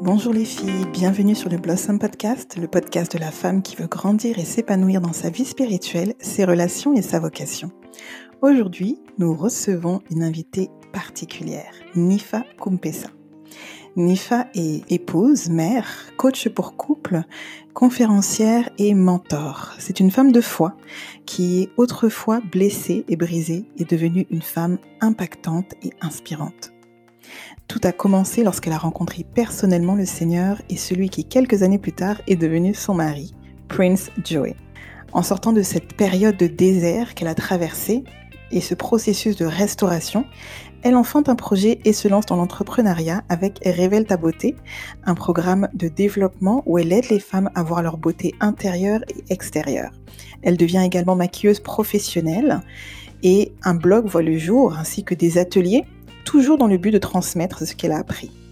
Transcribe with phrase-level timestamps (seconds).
[0.00, 3.88] Bonjour les filles, bienvenue sur le Blossom Podcast, le podcast de la femme qui veut
[3.88, 7.72] grandir et s'épanouir dans sa vie spirituelle, ses relations et sa vocation.
[8.42, 13.08] Aujourd'hui, nous recevons une invitée particulière, Nifa Kumpesa.
[13.96, 15.86] Nifa est épouse, mère,
[16.16, 17.22] coach pour couple,
[17.74, 19.72] conférencière et mentor.
[19.78, 20.76] C'est une femme de foi
[21.26, 26.72] qui autrefois blessée et brisée est devenue une femme impactante et inspirante.
[27.68, 31.92] Tout a commencé lorsqu'elle a rencontré personnellement le Seigneur et celui qui quelques années plus
[31.92, 33.32] tard est devenu son mari,
[33.68, 34.56] Prince Joey.
[35.12, 38.02] En sortant de cette période de désert qu'elle a traversée
[38.50, 40.24] et ce processus de restauration,
[40.84, 44.54] elle enfante un projet et se lance dans l'entrepreneuriat avec Révèle ta beauté,
[45.04, 49.32] un programme de développement où elle aide les femmes à voir leur beauté intérieure et
[49.32, 49.90] extérieure.
[50.42, 52.60] Elle devient également maquilleuse professionnelle
[53.22, 55.84] et un blog voit le jour ainsi que des ateliers,
[56.26, 58.43] toujours dans le but de transmettre ce qu'elle a appris.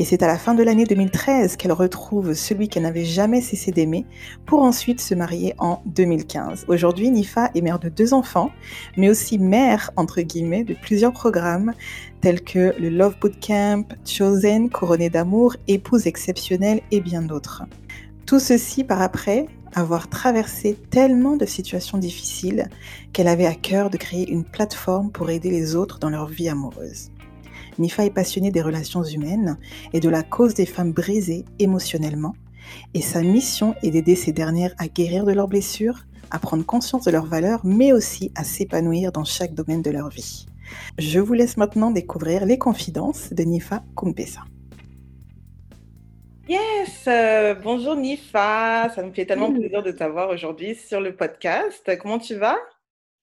[0.00, 3.72] Et c'est à la fin de l'année 2013 qu'elle retrouve celui qu'elle n'avait jamais cessé
[3.72, 4.06] d'aimer
[4.46, 6.66] pour ensuite se marier en 2015.
[6.68, 8.52] Aujourd'hui, Nifa est mère de deux enfants,
[8.96, 11.72] mais aussi mère, entre guillemets, de plusieurs programmes
[12.20, 17.64] tels que le Love Bootcamp, Chosen, Couronnée d'amour, Épouse exceptionnelle et bien d'autres.
[18.24, 22.68] Tout ceci par après avoir traversé tellement de situations difficiles
[23.12, 26.48] qu'elle avait à cœur de créer une plateforme pour aider les autres dans leur vie
[26.48, 27.10] amoureuse.
[27.78, 29.56] Nifa est passionnée des relations humaines
[29.92, 32.34] et de la cause des femmes brisées émotionnellement,
[32.94, 37.04] et sa mission est d'aider ces dernières à guérir de leurs blessures, à prendre conscience
[37.04, 40.46] de leurs valeurs, mais aussi à s'épanouir dans chaque domaine de leur vie.
[40.98, 44.40] Je vous laisse maintenant découvrir les confidences de Nifa Kumpesa.
[46.48, 51.90] Yes, euh, bonjour Nifa, ça me fait tellement plaisir de t'avoir aujourd'hui sur le podcast.
[52.00, 52.56] Comment tu vas?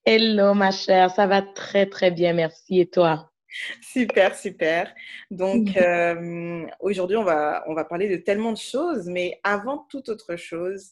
[0.06, 2.80] Hello ma chère, ça va très très bien, merci.
[2.80, 3.32] Et toi?
[3.82, 4.94] Super, super.
[5.32, 10.10] Donc, euh, aujourd'hui, on va, on va parler de tellement de choses, mais avant toute
[10.10, 10.92] autre chose,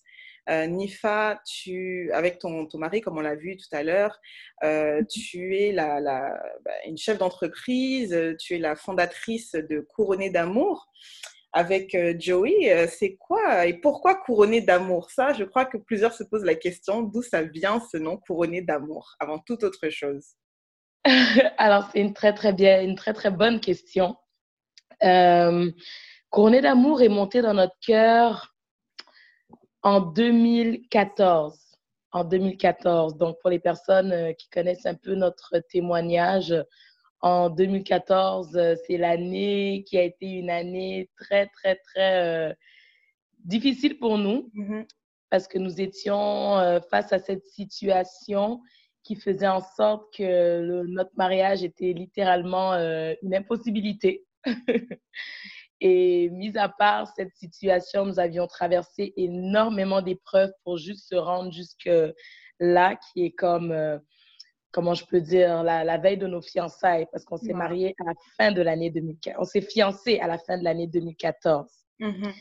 [0.50, 4.20] euh, Nifa, tu, avec ton, ton mari, comme on l'a vu tout à l'heure,
[4.64, 9.80] euh, mmh tu es la, la, bah, une chef d'entreprise, tu es la fondatrice de
[9.80, 10.88] Couronné d'amour
[11.54, 12.88] avec Joey.
[12.88, 15.12] C'est quoi et pourquoi Couronné d'amour?
[15.12, 18.62] Ça, je crois que plusieurs se posent la question d'où ça vient ce nom Couronné
[18.62, 20.36] d'amour, avant toute autre chose.
[21.58, 24.16] Alors, c'est une très, très bien, une très, très bonne question.
[25.04, 25.72] Euh,
[26.30, 28.56] Couronné d'amour est monté dans notre cœur
[29.84, 31.60] en 2014.
[32.12, 33.18] En 2014.
[33.18, 36.56] Donc, pour les personnes euh, qui connaissent un peu notre témoignage,
[37.22, 42.54] en 2014, euh, c'est l'année qui a été une année très, très, très euh,
[43.44, 44.88] difficile pour nous mm-hmm.
[45.30, 48.62] parce que nous étions face à cette situation
[49.04, 54.26] qui faisait en sorte que notre mariage était littéralement euh, une impossibilité.
[55.82, 61.52] Et mis à part cette situation, nous avions traversé énormément d'épreuves pour juste se rendre
[61.52, 61.90] jusque
[62.60, 64.00] là, qui est comme, euh,
[64.72, 68.14] comment je peux dire, la, veille de nos fiançailles, parce qu'on s'est mariés à la
[68.38, 69.36] fin de l'année 2014.
[69.42, 71.70] On s'est fiancés à la fin de l'année 2014.
[72.00, 72.34] Mm-hmm.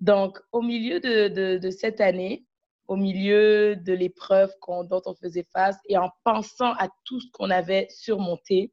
[0.00, 2.44] Donc, au milieu de, de, de cette année,
[2.92, 7.48] au milieu de l'épreuve dont on faisait face et en pensant à tout ce qu'on
[7.48, 8.70] avait surmonté,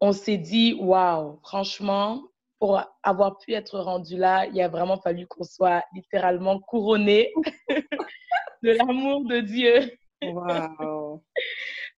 [0.00, 2.24] on s'est dit, waouh, franchement,
[2.58, 7.32] pour avoir pu être rendu là, il a vraiment fallu qu'on soit littéralement couronné
[8.64, 9.92] de l'amour de Dieu.
[10.24, 11.22] Wow.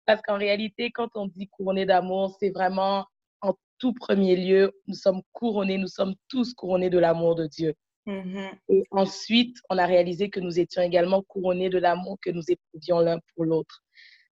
[0.04, 3.06] Parce qu'en réalité, quand on dit couronné d'amour, c'est vraiment
[3.40, 7.74] en tout premier lieu, nous sommes couronnés, nous sommes tous couronnés de l'amour de Dieu.
[8.06, 8.50] Mm-hmm.
[8.68, 13.00] Et ensuite, on a réalisé que nous étions également couronnés de l'amour que nous éprouvions
[13.00, 13.82] l'un pour l'autre.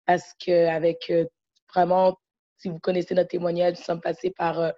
[0.07, 1.27] Parce qu'avec euh,
[1.73, 2.19] vraiment,
[2.57, 4.71] si vous connaissez notre témoignage, nous sommes passés par euh,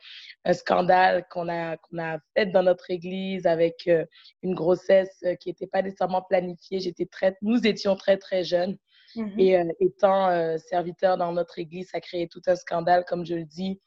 [0.45, 4.05] un scandale qu'on a, qu'on a fait dans notre église avec euh,
[4.43, 6.81] une grossesse qui n'était pas nécessairement planifiée.
[6.81, 8.77] J'étais très, nous étions très, très jeunes.
[9.17, 9.41] Mm-hmm.
[9.41, 13.45] Et étant serviteur dans notre église, ça a créé tout un scandale, comme je le
[13.45, 13.81] dis.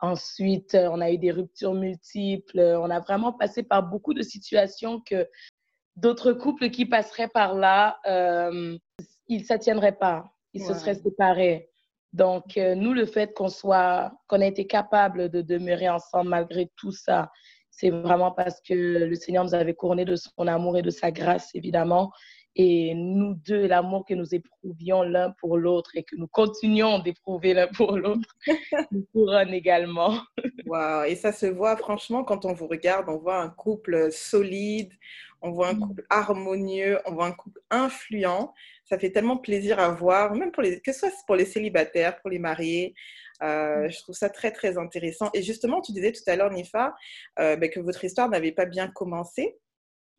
[0.00, 2.60] Ensuite, euh, on a eu des ruptures multiples.
[2.60, 5.28] On a vraiment passé par beaucoup de situations que
[5.96, 8.76] d'autres couples qui passeraient par là, euh,
[9.28, 10.32] ils ne s'attiendraient pas.
[10.54, 11.70] Ils se seraient séparés.
[12.12, 16.70] Donc, euh, nous, le fait qu'on soit, qu'on ait été capable de demeurer ensemble malgré
[16.76, 17.30] tout ça,
[17.70, 21.12] c'est vraiment parce que le Seigneur nous avait couronné de son amour et de sa
[21.12, 22.10] grâce, évidemment.
[22.56, 27.54] Et nous deux, l'amour que nous éprouvions l'un pour l'autre et que nous continuons d'éprouver
[27.54, 28.36] l'un pour l'autre,
[28.90, 30.18] nous couronne également.
[30.66, 31.04] Wow.
[31.04, 34.92] Et ça se voit franchement quand on vous regarde, on voit un couple solide,
[35.42, 35.80] on voit un mm.
[35.80, 38.52] couple harmonieux, on voit un couple influent.
[38.84, 42.20] Ça fait tellement plaisir à voir, même pour les, que ce soit pour les célibataires,
[42.20, 42.94] pour les mariés.
[43.42, 45.30] Euh, je trouve ça très, très intéressant.
[45.32, 46.94] Et justement, tu disais tout à l'heure, Nifa,
[47.38, 49.56] euh, ben, que votre histoire n'avait pas bien commencé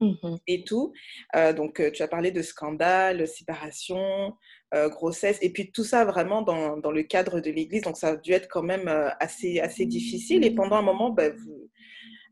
[0.02, 0.92] mmh et tout.
[1.36, 4.36] Euh, donc, tu as parlé de scandale, séparation,
[4.74, 7.84] grossesse, et puis tout ça vraiment dans, dans le cadre de l'Église.
[7.84, 8.88] Donc, ça a dû être quand même
[9.20, 10.46] assez, assez difficile.
[10.46, 11.36] Et pendant un moment, ben,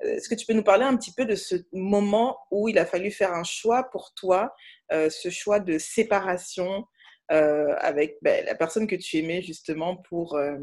[0.02, 2.86] est-ce que tu peux nous parler un petit peu de ce moment où il a
[2.86, 4.54] fallu faire un choix pour toi,
[4.90, 6.86] ce choix de séparation
[7.32, 10.58] euh, avec ben, la personne que tu aimais justement pour euh,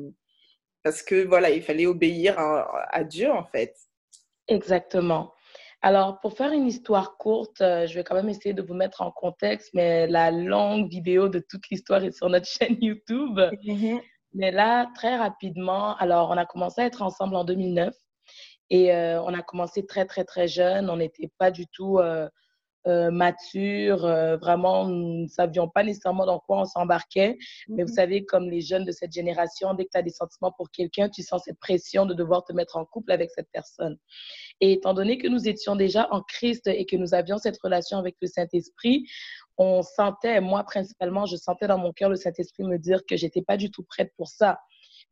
[0.83, 3.77] parce que voilà il fallait obéir à, Dieu en fait?
[4.49, 5.33] Exactement.
[5.87, 9.03] Alors, pour faire une histoire courte, euh, je vais quand même essayer de vous mettre
[9.03, 13.39] en contexte, mais la longue vidéo de toute l'histoire est sur notre chaîne YouTube.
[13.39, 14.01] Mm-hmm.
[14.35, 17.95] Mais là, très rapidement, alors on a commencé à être ensemble en 2009
[18.71, 20.91] et on a commencé très, très, très jeune.
[20.91, 22.01] On n'était pas du tout
[22.87, 24.05] euh, mature.
[24.05, 27.37] Euh, vraiment, nous ne savions pas nécessairement dans quoi on s'embarquait.
[27.69, 27.95] Mais vous mhm.
[27.95, 31.09] savez, comme les jeunes de cette génération, dès que tu as des sentiments pour quelqu'un,
[31.09, 33.99] tu sens cette pression de devoir te mettre en couple avec cette personne.
[34.61, 37.99] Et étant donné que nous étions déjà en Christ et que nous avions cette relation
[37.99, 39.05] avec le Saint-Esprit,
[39.59, 43.43] on sentait, moi principalement, je sentais dans mon cœur le Saint-Esprit me dire que j'étais
[43.43, 44.59] pas du tout prête pour ça.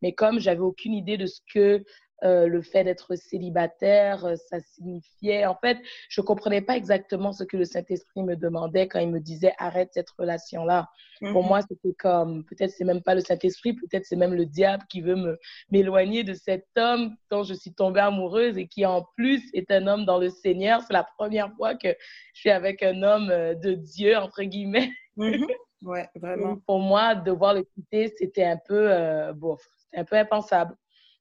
[0.02, 1.84] Mais comme j'avais aucune idée de ce que
[2.22, 5.46] euh, le fait d'être célibataire, euh, ça signifiait.
[5.46, 5.78] En fait,
[6.08, 9.52] je ne comprenais pas exactement ce que le Saint-Esprit me demandait quand il me disait
[9.58, 10.88] arrête cette relation-là.
[11.32, 11.48] Pour mhm.
[11.48, 15.00] moi, c'était comme peut-être c'est même pas le Saint-Esprit, peut-être c'est même le diable qui
[15.00, 15.38] veut
[15.70, 19.86] m'éloigner de cet homme dont je suis tombée amoureuse et qui en plus est un
[19.86, 20.82] homme dans le Seigneur.
[20.82, 21.88] C'est la première fois que
[22.34, 24.90] je suis avec un homme euh, de Dieu entre guillemets.
[25.16, 25.46] Mhm.
[25.82, 26.56] Ouais, vraiment.
[26.66, 28.88] Pour moi, devoir le quitter, c'était un peu
[29.34, 30.74] bof, c'était un peu impensable.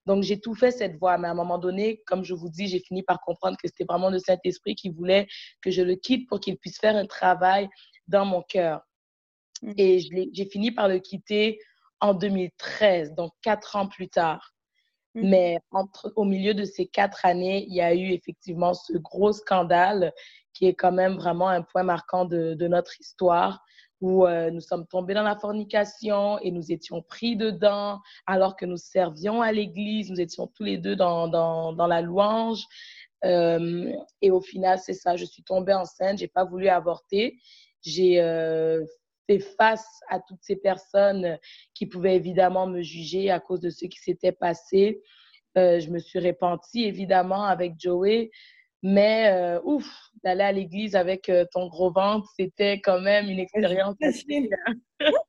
[0.05, 1.17] Donc, j'ai tout fait cette voie.
[1.17, 3.85] Mais à un moment donné, comme je vous dis, j'ai fini par comprendre que c'était
[3.88, 5.27] vraiment le Saint-Esprit qui voulait
[5.61, 7.69] que je le quitte pour qu'il puisse faire un travail
[8.07, 8.81] dans mon cœur.
[9.61, 9.73] Mm.
[9.77, 10.00] Et
[10.33, 11.59] j'ai fini par le quitter
[12.01, 14.53] en 2013, donc quatre ans plus tard.
[15.15, 15.29] Mm.
[15.29, 19.31] Mais entre, au milieu de ces quatre années, il y a eu effectivement ce gros
[19.31, 20.11] scandale
[20.53, 23.63] qui est quand même vraiment un point marquant de, de notre histoire
[24.03, 28.65] où euh, nous sommes tombés dans la fornication et nous étions pris dedans alors que
[28.65, 30.11] nous servions à l'église.
[30.11, 32.65] Nous étions tous les deux dans, dans, dans la louange.
[33.23, 37.39] Euh, et au final, c'est ça, je suis tombée enceinte, j'ai pas voulu avorter.
[37.81, 38.83] J'ai euh,
[39.25, 41.39] fait face à toutes ces personnes
[41.73, 45.01] qui pouvaient évidemment me juger à cause de ce qui s'était passé.
[45.55, 48.31] je me suis repentie évidemment avec Joey.
[48.83, 49.88] Mais euh, ouf,
[50.25, 54.50] d'aller à l'église avec euh, ton gros ventre, c'était quand même une expérience assez,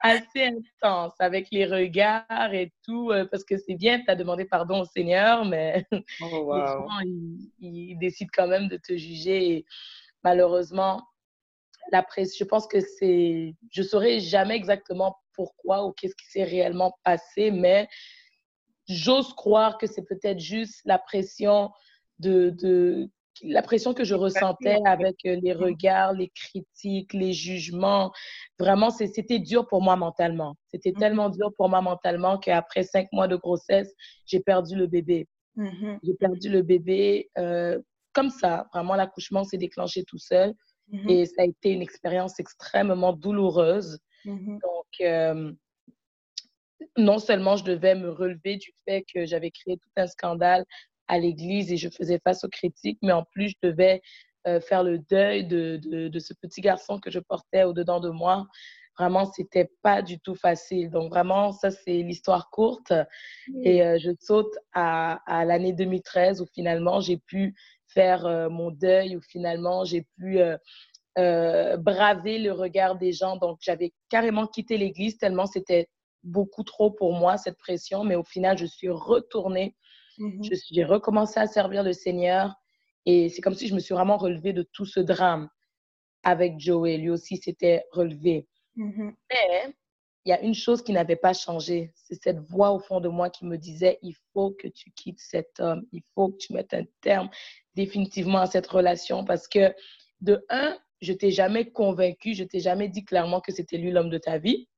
[0.00, 3.10] assez, intense avec les regards et tout.
[3.10, 5.84] Euh, parce que c'est bien, tu as demandé pardon au Seigneur, mais
[6.22, 6.54] oh,
[7.60, 9.56] il, décide quand même de te juger.
[9.56, 9.66] Et
[10.22, 11.02] malheureusement,
[11.92, 13.54] la presse, je pense que c'est.
[13.72, 17.88] Je ne saurais jamais exactement pourquoi ou qu'est-ce qui s'est réellement passé, mais
[18.88, 21.70] j'ose croire que c'est peut-être juste la pression
[22.24, 23.10] de, de
[23.42, 28.12] la pression que je ressentais avec euh, les regards, les critiques, les jugements.
[28.58, 30.56] Vraiment, c'était dur pour moi mentalement.
[30.68, 33.92] C'était mmh tellement dur pour moi mentalement qu'après cinq mois de grossesse,
[34.26, 35.26] j'ai perdu le bébé.
[35.56, 37.80] Mmh j'ai perdu le bébé euh,
[38.12, 38.66] comme ça.
[38.72, 40.54] Vraiment, l'accouchement s'est déclenché tout seul.
[40.88, 43.98] Mmh Et ça a été une expérience extrêmement douloureuse.
[44.26, 45.52] Donc, euh,
[46.96, 50.64] non seulement je devais me relever du fait que j'avais créé tout un scandale
[51.08, 54.02] à l'église et je faisais face aux critiques, mais en plus, je devais
[54.46, 58.46] euh, faire le deuil de, de, ce petit garçon que je portais au-dedans de moi.
[58.98, 60.90] Vraiment, c'était pas du tout facile.
[60.90, 62.92] Donc, vraiment, ça, c'est l'histoire courte.
[63.62, 67.54] Et euh, je saute à, à l'année 2013 où finalement, j'ai pu
[67.86, 70.38] faire euh, mon deuil, où finalement, j'ai pu
[71.16, 73.36] braver le regard des gens.
[73.36, 75.88] Donc, j'avais carrément quitté l'église tellement c'était
[76.22, 78.04] beaucoup trop pour moi, cette pression.
[78.04, 79.74] Mais au final, je suis retournée
[80.18, 82.54] Mmh j'ai recommencé à servir le Seigneur
[83.06, 85.48] et c'est comme si je me suis vraiment relevée de tout ce drame
[86.22, 86.96] avec Joey.
[86.98, 88.48] Lui aussi s'était relevé.
[88.76, 89.74] Mmh Mais
[90.24, 91.92] il y a une chose qui n'avait pas changé.
[91.94, 95.20] C'est cette voix au fond de moi qui me disait, il faut que tu quittes
[95.20, 95.84] cet homme.
[95.92, 97.28] Il faut que tu mettes un terme
[97.74, 99.74] définitivement à cette relation parce que,
[100.22, 104.08] de un, je t'ai jamais convaincu, je t'ai jamais dit clairement que c'était lui l'homme
[104.08, 104.68] de ta vie.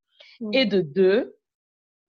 [0.40, 0.54] Mmh.
[0.54, 1.36] Et de deux,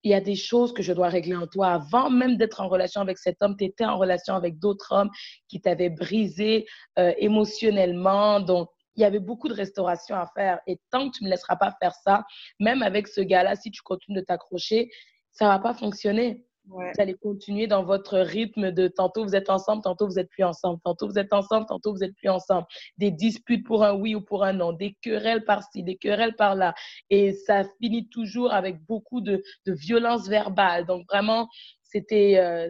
[0.07, 1.67] il y a des choses que je dois régler en toi.
[1.73, 5.09] Avant même d'être en relation avec cet homme, tu étais en relation avec d'autres hommes
[5.49, 6.65] qui t'avaient brisé
[6.97, 8.39] euh, émotionnellement.
[8.39, 10.59] Donc, il y avait beaucoup de restauration à faire.
[10.65, 12.23] Et tant que tu ne me laisseras pas faire ça,
[12.59, 14.89] même avec ce gars-là, si tu continues de t'accrocher,
[15.33, 16.46] ça ne va pas fonctionner.
[16.69, 20.43] Vous allez continuer dans votre rythme de tantôt vous êtes ensemble, tantôt vous êtes plus
[20.43, 22.67] ensemble, tantôt vous êtes ensemble, tantôt vous êtes plus ensemble.
[22.97, 26.73] Des disputes pour un oui ou pour un non, des querelles par-ci, des querelles par-là.
[27.09, 30.85] Et ça finit toujours avec beaucoup de, de violence verbale.
[30.85, 31.47] Donc vraiment,
[31.83, 32.69] c'était, euh,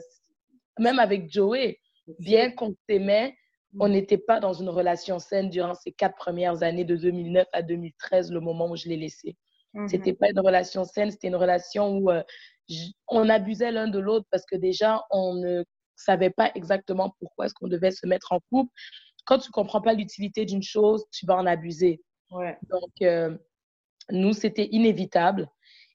[0.78, 1.80] même avec Joey,
[2.20, 3.36] bien qu'on s'aimait,
[3.80, 7.62] on n'était pas dans une relation saine durant ces quatre premières années de 2009 à
[7.62, 9.36] 2013, le moment où je l'ai laissé.
[9.74, 12.24] Mm C'était pas une relation saine, c'était une relation où euh,
[13.08, 15.64] on abusait l'un de l'autre parce que déjà, on ne
[15.96, 18.72] savait pas exactement pourquoi est-ce qu'on devait se mettre en couple.
[19.26, 22.02] Quand tu comprends pas l'utilité d'une chose, tu vas en abuser.
[22.32, 23.38] Donc, euh,
[24.12, 25.50] nous, c'était inévitable.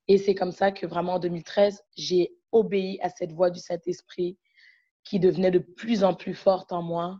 [0.08, 4.36] Et c'est comme ça que vraiment en 2013, j'ai obéi à cette voix du Saint-Esprit
[5.04, 7.18] qui devenait de plus en plus forte en moi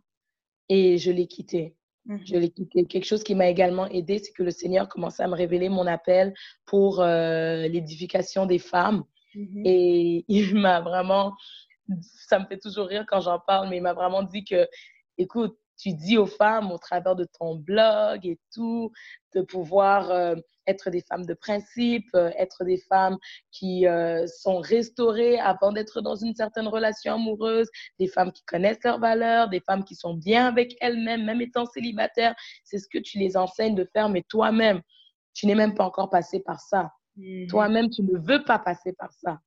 [0.68, 1.76] et je l'ai quitté.
[2.06, 2.20] Mhm.
[2.26, 2.84] Je l'ai quitté.
[2.84, 5.86] Quelque chose qui m'a également aidé, c'est que le Seigneur commençait à me révéler mon
[5.86, 6.34] appel
[6.66, 9.04] pour euh, l'édification des femmes.
[9.34, 9.62] Mhm.
[9.64, 11.34] Et il m'a vraiment,
[12.02, 14.68] ça me fait toujours rire quand j'en parle, mais il m'a vraiment dit que,
[15.18, 18.92] écoute, tu dis aux femmes au travers de ton blog et tout,
[19.34, 20.36] de pouvoir euh,
[20.66, 23.18] être des femmes de principe, euh, être des femmes
[23.50, 28.84] qui euh, sont restaurées avant d'être dans une certaine relation amoureuse, des femmes qui connaissent
[28.84, 32.34] leurs valeurs, des femmes qui sont bien avec elles-mêmes, même étant célibataires.
[32.64, 34.80] C'est ce que tu les enseignes de faire, mais toi-même,
[35.34, 36.92] tu n'es même pas encore passé par ça.
[37.16, 37.46] Mhm.
[37.48, 39.40] Toi-même, tu ne veux pas passer par ça.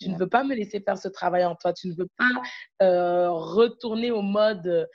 [0.00, 1.74] Tu ne veux pas me laisser faire ce travail en toi.
[1.74, 4.88] Tu ne veux pas retourner au mode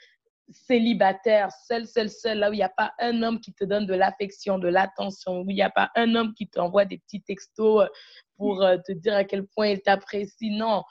[0.50, 3.86] célibataire, seul, seul, seul, là où il n'y a pas un homme qui te donne
[3.86, 7.22] de l'affection, de l'attention, où il n'y a pas un homme qui t'envoie des petits
[7.22, 7.88] textos euh,
[8.36, 10.50] pour euh, te dire à quel point il t'apprécie.
[10.50, 10.84] Non,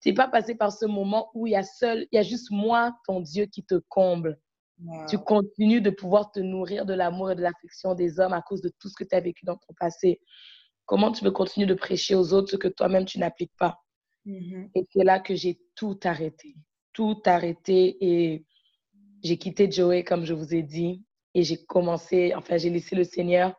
[0.00, 2.22] tu n'es pas passé par ce moment où il y a seul, il y a
[2.22, 4.38] juste moi, ton Dieu, qui te comble.
[5.08, 8.60] Tu continues de pouvoir te nourrir de l'amour et de l'affection des hommes à cause
[8.60, 10.20] de tout ce que tu as vécu dans ton passé.
[10.86, 13.78] Comment tu veux continuer de prêcher aux autres ce que toi-même tu n'appliques pas?
[14.26, 14.70] Mm-hmm.
[14.74, 16.54] Et c'est là que j'ai tout arrêté.
[16.92, 18.44] Tout arrêté et
[19.22, 21.04] j'ai quitté Joey, comme je vous ai dit,
[21.34, 23.54] et j'ai commencé, enfin, j'ai laissé le Seigneur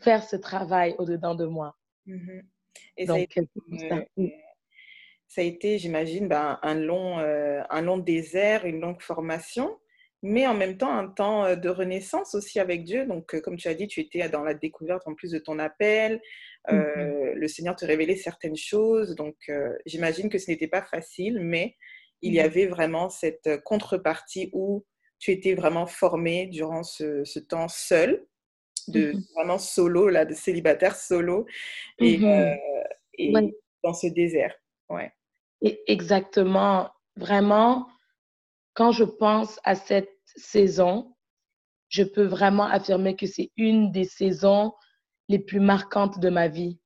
[0.00, 1.76] faire ce travail au-dedans de moi.
[2.06, 2.42] Mm-hmm.
[2.96, 3.48] Et ça, a été,
[5.26, 9.78] ça, a été, j'imagine, ben, un, long, euh, un long désert, une longue formation,
[10.22, 13.06] mais en même temps un temps de renaissance aussi avec Dieu.
[13.06, 16.20] Donc, comme tu as dit, tu étais dans la découverte en plus de ton appel.
[16.68, 17.32] Mm-hmm.
[17.34, 19.14] Le Seigneur te révélait certaines choses.
[19.14, 19.36] Donc,
[19.86, 21.76] j'imagine que ce n'était pas facile, mais
[22.22, 22.44] il y mmh.
[22.44, 24.84] avait vraiment cette contrepartie où
[25.18, 28.24] tu étais vraiment formé durant ce, temps seul,
[28.88, 31.46] de mmh vraiment solo, là, de célibataire solo,
[31.98, 33.50] et, mmh euh,
[33.84, 34.54] dans ce désert.
[34.88, 35.12] Ouais.
[35.62, 36.90] Et exactement.
[37.16, 37.88] Vraiment,
[38.78, 41.12] quand je pense à cette saison,
[41.88, 44.72] je peux vraiment affirmer que c'est une des saisons
[45.28, 46.78] les plus marquantes de ma vie.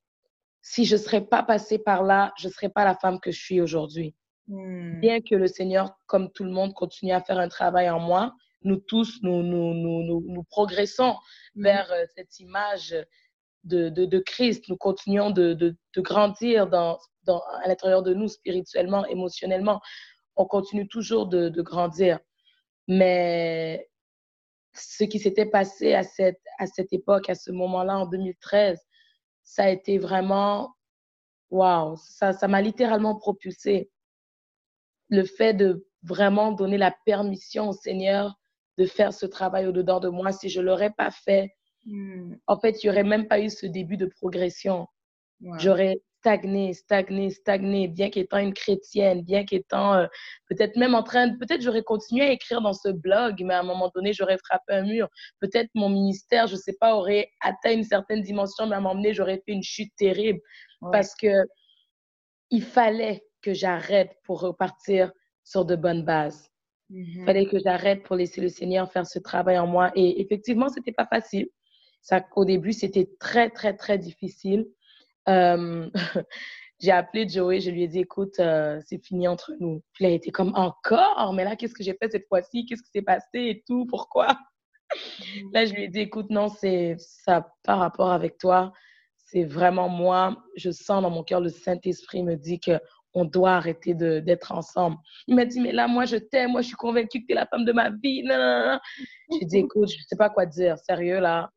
[0.62, 3.30] Si je ne serais pas passée par là, je ne serais pas la femme que
[3.30, 4.14] je suis aujourd'hui.
[4.48, 5.00] Hmm.
[5.00, 8.34] Bien que le Seigneur, comme tout le monde, continue à faire un travail en moi,
[8.62, 11.16] nous tous, nous, nous, nous, nous, progressons
[11.56, 11.62] hmm.
[11.62, 12.96] vers euh, cette image
[13.64, 14.64] de, de, de, Christ.
[14.70, 19.82] Nous continuons de, de, de grandir dans, dans, à l'intérieur de nous, spirituellement, émotionnellement.
[20.36, 22.18] On continue toujours de, grandir.
[22.88, 23.88] Mais
[24.74, 28.80] ce qui s'était passé à cette, à cette époque, à ce moment-là, en 2013,
[29.42, 30.74] ça a été vraiment,
[31.50, 33.90] waouh, ça m'a littéralement propulsé
[35.08, 38.34] le fait de vraiment donner la permission au Seigneur
[38.78, 42.34] de faire ce travail au-dedans de moi, si je ne l'aurais pas fait, hmm.
[42.46, 44.86] en fait, il n'y aurait même pas eu ce début de progression.
[45.58, 50.06] J'aurais stagné, stagné, stagné, bien qu'étant une chrétienne, bien qu'étant euh,
[50.48, 53.60] peut-être même en train de, peut-être j'aurais continué à écrire dans ce blog, mais à
[53.60, 55.08] un moment donné, j'aurais frappé un mur.
[55.40, 58.82] Peut-être mon ministère, je ne sais pas, aurait atteint une certaine dimension, mais à un
[58.82, 60.38] moment donné, j'aurais fait une chute terrible
[60.92, 61.44] parce que
[62.50, 65.10] il fallait que j'arrête pour repartir
[65.42, 66.48] sur de bonnes bases.
[66.90, 67.24] Il mm-hmm.
[67.24, 69.90] fallait que j'arrête pour laisser le Seigneur faire ce travail en moi.
[69.96, 71.48] Et effectivement, ce n'était pas facile.
[72.00, 74.66] Ça, au début, c'était très, très, très difficile.
[75.28, 75.88] Euh,
[76.80, 79.82] j'ai appelé Joey, je lui ai dit, écoute, euh, c'est fini entre nous.
[79.92, 81.32] Puis il a été comme, encore?
[81.34, 82.66] Mais là, qu'est-ce que j'ai fait cette fois-ci?
[82.66, 83.86] Qu'est-ce qui s'est passé et tout?
[83.86, 84.28] Pourquoi?
[84.94, 85.54] Mm-hmm.
[85.54, 88.72] Là, je lui ai dit, écoute, non, c'est ça par rapport avec toi.
[89.16, 90.36] C'est vraiment moi.
[90.56, 92.78] Je sens dans mon cœur, le Saint-Esprit me dit que
[93.14, 94.96] on doit arrêter d'être ensemble.
[95.26, 97.34] Il m'a dit, mais là, moi, je t'aime, moi, je suis convaincue que tu es
[97.34, 98.22] la femme de ma vie.
[98.22, 98.78] Non,
[99.38, 100.78] J'ai dit, écoute, je ne sais pas quoi dire.
[100.78, 101.50] Sérieux, là,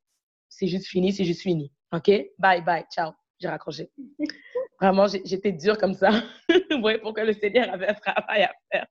[0.50, 1.72] c'est juste fini, c'est juste fini.
[1.94, 2.12] OK?
[2.38, 3.12] Bye, bye, ciao.
[3.40, 3.90] J'ai raccroché.
[4.80, 6.12] Vraiment, j'étais dure comme ça.
[6.72, 8.86] Vous voyez pourquoi le Seigneur avait un travail à faire.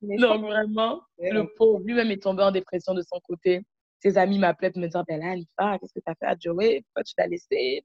[0.00, 3.62] Donc, vraiment, le pauvre, lui-même est tombé en dépression de son côté.
[4.00, 6.34] Ses amis m'appelaient pour me dire, ben là, Alifa, qu'est-ce que tu as fait à
[6.38, 6.82] Joey?
[6.86, 7.82] Pourquoi tu l'as laissé?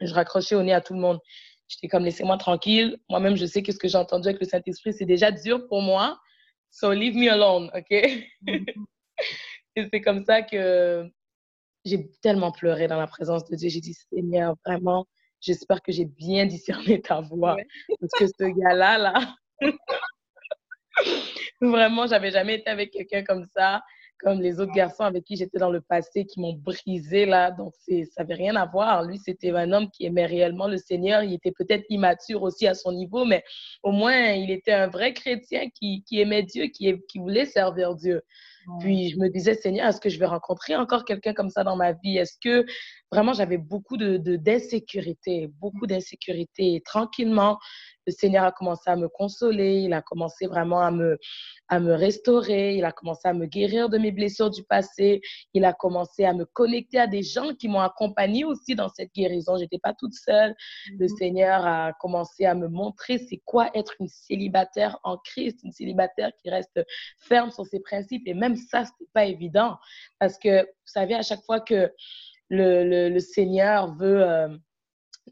[0.00, 1.18] Je raccrochais au nez à tout le monde.
[1.68, 2.98] J'étais comme, laissez-moi tranquille.
[3.10, 5.82] Moi-même, je sais que ce que j'ai entendu avec le Saint-Esprit, c'est déjà dur pour
[5.82, 6.18] moi.
[6.70, 7.90] So leave me alone, OK?
[7.90, 8.84] Mm-hmm.
[9.76, 11.10] et c'est comme ça que
[11.86, 13.70] j'ai tellement pleuré dans la présence de Dieu.
[13.70, 15.06] J'ai dit, Seigneur, vraiment,
[15.40, 17.56] j'espère que j'ai bien discerné ta voix.
[18.00, 19.34] Parce que ce gars-là, là,
[21.60, 23.82] vraiment, j'avais jamais été avec quelqu'un comme ça
[24.18, 27.50] comme les autres garçons avec qui j'étais dans le passé qui m'ont brisé là.
[27.50, 29.04] Donc, ça n'avait rien à voir.
[29.04, 31.22] Lui, c'était un homme qui aimait réellement le Seigneur.
[31.22, 33.44] Il était peut-être immature aussi à son niveau, mais
[33.82, 37.94] au moins, il était un vrai chrétien qui, qui aimait Dieu, qui, qui voulait servir
[37.94, 38.22] Dieu.
[38.80, 41.76] Puis je me disais, Seigneur, est-ce que je vais rencontrer encore quelqu'un comme ça dans
[41.76, 42.16] ma vie?
[42.18, 42.64] Est-ce que
[43.12, 46.82] vraiment j'avais beaucoup de, d'insécurité, beaucoup d'insécurité.
[46.84, 47.58] Tranquillement,
[48.06, 51.18] le Seigneur a commencé à me consoler, il a commencé vraiment à me,
[51.68, 55.20] à me restaurer, il a commencé à me guérir de mes blessures du passé,
[55.54, 59.12] il a commencé à me connecter à des gens qui m'ont accompagné aussi dans cette
[59.14, 59.56] guérison.
[59.56, 60.54] Je n'étais pas toute seule.
[60.98, 61.16] Le mhm.
[61.16, 66.30] Seigneur a commencé à me montrer c'est quoi être une célibataire en Christ, une célibataire
[66.42, 66.80] qui reste
[67.18, 68.26] ferme sur ses principes.
[68.26, 69.78] Et même ça, ce n'était pas évident
[70.18, 71.92] parce que, vous savez, à chaque fois que
[72.48, 74.22] le, le, Seigneur veut...
[74.22, 74.48] Euh,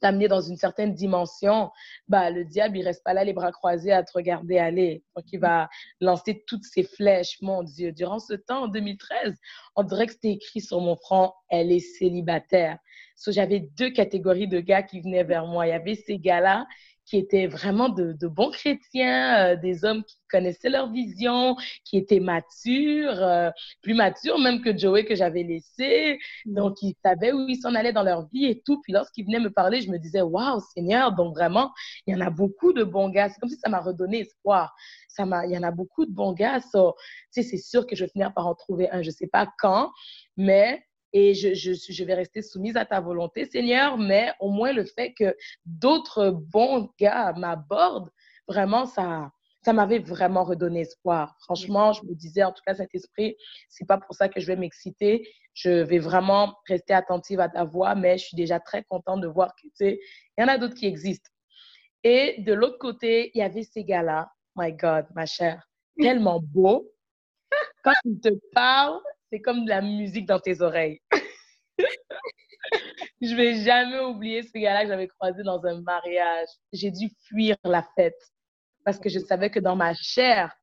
[0.00, 1.70] t'amener dans une certaine dimension,
[2.08, 5.02] bah, le diable, il reste pas là les bras croisés à te regarder aller.
[5.16, 5.68] Donc, il va
[6.00, 7.38] lancer toutes ses flèches.
[7.40, 9.34] Mon Dieu, durant ce temps, en 2013,
[9.76, 12.78] on dirait que c'était écrit sur mon front, elle est célibataire.
[13.16, 15.66] So, J'avais deux catégories de gars qui venaient vers moi.
[15.66, 16.66] Il y avait ces gars-là
[17.06, 22.20] qui étaient vraiment de, bons chrétiens, euh, des hommes qui connaissaient leur vision, qui étaient
[22.20, 23.50] matures, euh,
[23.82, 26.18] plus matures même que Joey que j'avais laissé.
[26.46, 28.80] Donc, ils savaient où ils s'en allaient dans leur vie et tout.
[28.82, 31.72] Puis lorsqu'ils venaient me parler, je me disais, waouh, Seigneur, donc vraiment,
[32.06, 33.28] il y en a beaucoup de bons gars.
[33.28, 34.74] C'est comme si ça m'a redonné espoir.
[35.08, 36.60] Ça m'a, il y en a beaucoup de bons gars.
[36.60, 36.94] So,
[37.30, 39.02] c'est sûr que je vais finir par en trouver un.
[39.02, 39.90] Je sais pas quand,
[40.36, 40.82] mais
[41.14, 45.14] et je, je, vais rester soumise à ta volonté, Seigneur, mais au moins le fait
[45.14, 48.10] que d'autres bons gars m'abordent,
[48.48, 49.30] vraiment, ça,
[49.64, 51.36] ça m'avait vraiment redonné espoir.
[51.38, 53.36] Franchement, je me disais, en tout cas, cet esprit,
[53.68, 55.28] c'est pas pour ça que je vais m'exciter.
[55.54, 59.28] Je vais vraiment rester attentive à ta voix, mais je suis déjà très contente de
[59.28, 60.00] voir que, tu
[60.36, 61.30] il y en a d'autres qui existent.
[62.02, 64.32] Et de l'autre côté, il y avait ces gars-là.
[64.56, 65.64] My God, ma chère,
[65.96, 66.90] tellement beau.
[67.84, 71.00] Quand ils te parlent, c'est comme de la musique dans tes oreilles.
[73.20, 76.48] je vais jamais oublier ce gars-là que j'avais croisé dans un mariage.
[76.72, 78.20] J'ai dû fuir la fête
[78.84, 80.54] parce que je savais que dans ma chair,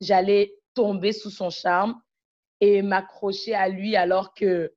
[0.00, 2.00] j'allais tomber sous son charme
[2.60, 4.72] et m'accrocher à lui alors que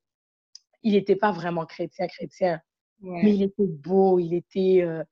[0.82, 2.60] il n'était pas vraiment chrétien chrétien.
[3.00, 5.04] Mais il était beau, il était euh,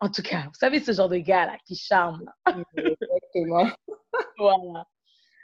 [0.00, 2.24] en tout cas, vous savez ce genre de gars là qui charme
[2.76, 3.68] Exactement.
[4.38, 4.86] voilà.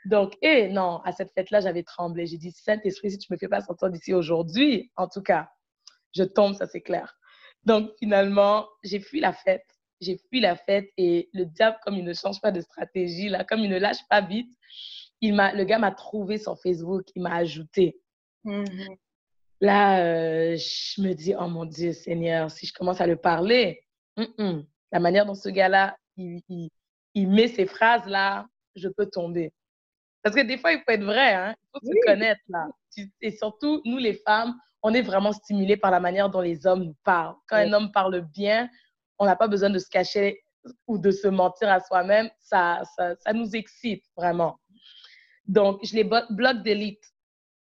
[0.05, 2.27] Donc, et non, à cette fête-là, j'avais tremblé.
[2.27, 5.49] J'ai dit, Saint-Esprit, si tu me fais pas sortir d'ici aujourd'hui, en tout cas,
[6.15, 7.19] je tombe, ça c'est clair.
[7.65, 9.67] Donc, finalement, j'ai fui la fête.
[10.01, 13.45] J'ai fui la fête et le diable, comme il ne change pas de stratégie, là,
[13.45, 14.51] comme il ne lâche pas vite,
[15.21, 18.01] il m'a, le gars m'a trouvé sur Facebook, il m'a ajouté.
[18.45, 18.97] Mm-hmm.
[19.61, 23.83] Là, euh, je me dis, oh mon Dieu, Seigneur, si je commence à le parler,
[24.17, 26.71] la manière dont ce gars-là, il, il,
[27.15, 29.53] il met ces phrases-là, je peux tomber.
[30.29, 31.55] Parce que des fois, il faut être vrai, hein?
[31.57, 32.43] il faut se connaître.
[32.49, 32.69] Là.
[33.23, 36.85] Et surtout, nous, les femmes, on est vraiment stimulés par la manière dont les hommes
[36.85, 37.35] nous parlent.
[37.49, 38.69] Quand un homme parle bien,
[39.19, 40.45] on n'a pas besoin de se cacher
[40.87, 42.29] ou de se mentir à soi-même.
[42.41, 44.61] Ça, ça, ça, nous excite vraiment.
[45.47, 47.03] Donc, je les bloque d'élite.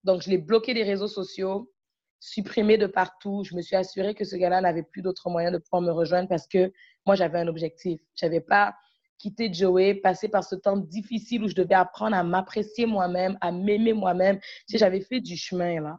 [0.05, 1.73] Donc, je l'ai bloqué des réseaux sociaux,
[2.21, 3.45] supprimé de partout.
[3.45, 6.29] Je me suis assurée que ce gars-là n'avait plus d'autres moyens de pouvoir me rejoindre
[6.29, 6.71] parce que
[7.07, 7.99] moi, j'avais un objectif.
[8.15, 8.75] Je n'avais pas
[9.19, 13.53] quitter Joey, passer par ce temps difficile où je devais apprendre à m'apprécier moi-même, à
[13.53, 14.39] m'aimer moi-même.
[14.69, 15.99] Tu j'avais fait du chemin, là.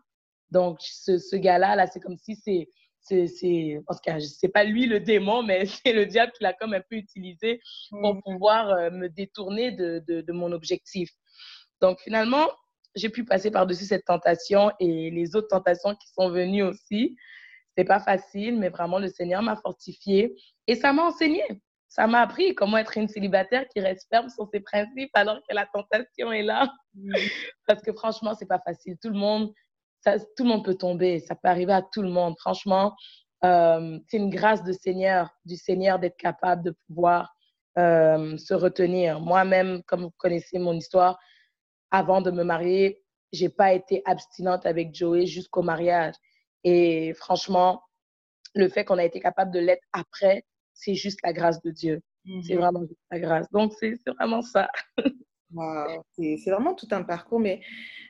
[0.51, 2.67] Donc, ce, ce gars-là, là, c'est comme si c'est,
[3.01, 6.53] c'est, en tout cas, c'est pas lui le démon, mais c'est le diable qui l'a
[6.53, 8.21] comme un peu utilisé pour mm.
[8.23, 11.12] pouvoir euh, me détourner de, de, de, mon objectif.
[11.82, 12.47] Donc, finalement,
[12.95, 17.15] j'ai pu passer par-dessus cette tentation et les autres tentations qui sont venues aussi.
[17.77, 20.36] C'est pas facile, mais vraiment, le Seigneur m'a fortifié
[20.67, 21.43] et ça m'a enseigné
[21.89, 25.56] ça m'a appris comment être une célibataire qui reste ferme sur ses principes alors que
[25.56, 26.71] la tentation est là.
[27.67, 28.95] Parce que franchement, c'est pas facile.
[29.02, 29.52] Tout le monde,
[30.02, 31.19] ça, tout le monde peut tomber.
[31.19, 32.36] Ça peut arriver à tout le monde.
[32.38, 32.95] Franchement,
[33.43, 37.34] euh, c'est une grâce de Seigneur, du Seigneur d'être capable de pouvoir
[37.80, 39.19] euh, se retenir.
[39.19, 41.17] Moi-même, comme vous connaissez mon histoire,
[41.89, 46.13] avant de me marier, j'ai pas été abstinente avec Joey jusqu'au mariage.
[46.63, 47.82] Et franchement,
[48.54, 50.45] le fait qu'on a été capable de l'être après,
[50.79, 52.01] c'est juste la grâce de Dieu.
[52.43, 52.61] C'est mhm.
[52.61, 53.51] vraiment juste la grâce.
[53.51, 54.69] Donc, c'est vraiment ça.
[55.53, 56.03] wow.
[56.17, 57.39] C'est vraiment tout un parcours.
[57.39, 57.61] Mais,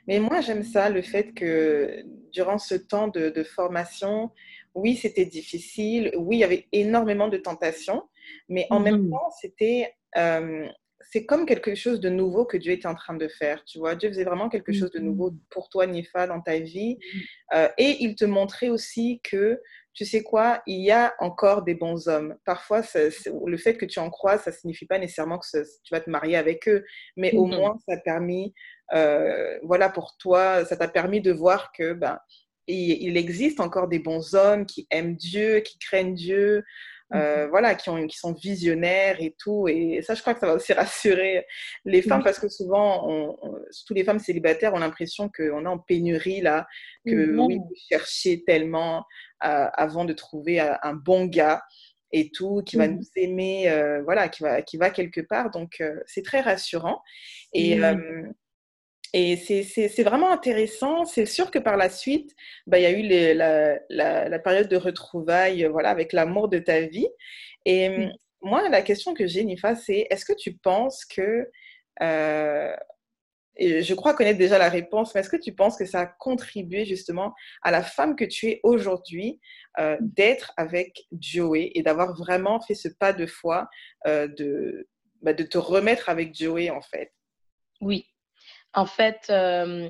[0.07, 4.31] mais moi, j'aime ça, le fait que durant ce temps de, formation,
[4.75, 6.11] oui, c'était difficile.
[6.17, 8.03] Oui, il y avait énormément de tentations.
[8.49, 9.11] Mais en même Mhm.
[9.11, 10.67] temps, c'était, euh,
[11.11, 13.63] c'est comme quelque chose de nouveau que Dieu était en train de faire.
[13.65, 15.39] Tu vois, Dieu faisait vraiment quelque chose de nouveau Mhm.
[15.49, 16.99] pour toi, Nifa, dans ta vie.
[17.55, 19.59] Euh, et il te montrait aussi que,
[19.93, 22.35] tu sais quoi, il y a encore des bons hommes.
[22.45, 22.99] Parfois, ça-
[23.45, 26.09] le fait que tu en croises, ça signifie pas nécessairement que ça- tu vas te
[26.09, 26.85] marier avec eux,
[27.17, 27.55] mais au Mhm.
[27.59, 28.53] moins, ça a permis,
[28.93, 32.19] euh, voilà, pour toi, ça t'a permis de voir que, ben,
[32.67, 36.63] il, il existe encore des bons hommes qui aiment Dieu, qui craignent Dieu,
[37.13, 39.67] euh, voilà, qui, ont, qui sont visionnaires et tout.
[39.67, 41.45] Et ça, je crois que ça va aussi rassurer
[41.85, 42.23] les femmes Oui.
[42.23, 46.41] parce que souvent, on, on- surtout les femmes célibataires ont l'impression qu'on est en pénurie
[46.41, 46.67] là,
[47.05, 47.63] que oui, Mhm.
[47.63, 49.05] vous cherchez tellement
[49.45, 51.61] euh, avant de trouver un, un bon gars
[52.11, 52.95] et tout, qui va Mhm.
[52.97, 55.51] nous aimer, euh, voilà, qui va, qui va quelque part.
[55.51, 57.01] Donc, euh, c'est très rassurant.
[57.53, 58.23] Et, euh,
[59.13, 61.05] et c'est- vraiment intéressant.
[61.05, 62.35] C'est sûr que par la suite,
[62.67, 66.13] bah, il y a eu les- la, la- la période de retrouvailles euh, voilà, avec
[66.13, 67.07] l'amour de ta vie.
[67.65, 68.13] Et Mhm.
[68.41, 71.49] moi, la question que j'ai, Nifa, c'est est-ce que tu penses que,
[72.01, 72.75] euh,
[73.61, 76.05] et je crois connaître déjà la réponse, mais est-ce que tu penses que ça a
[76.05, 79.39] contribué justement à la femme que tu es aujourd'hui
[79.79, 83.67] euh, d'être avec Joey et d'avoir vraiment fait ce pas de foi,
[84.07, 84.87] euh, de,
[85.21, 87.11] bah, de te remettre avec Joey en fait?
[87.81, 88.05] Oui.
[88.73, 89.89] En fait, euh,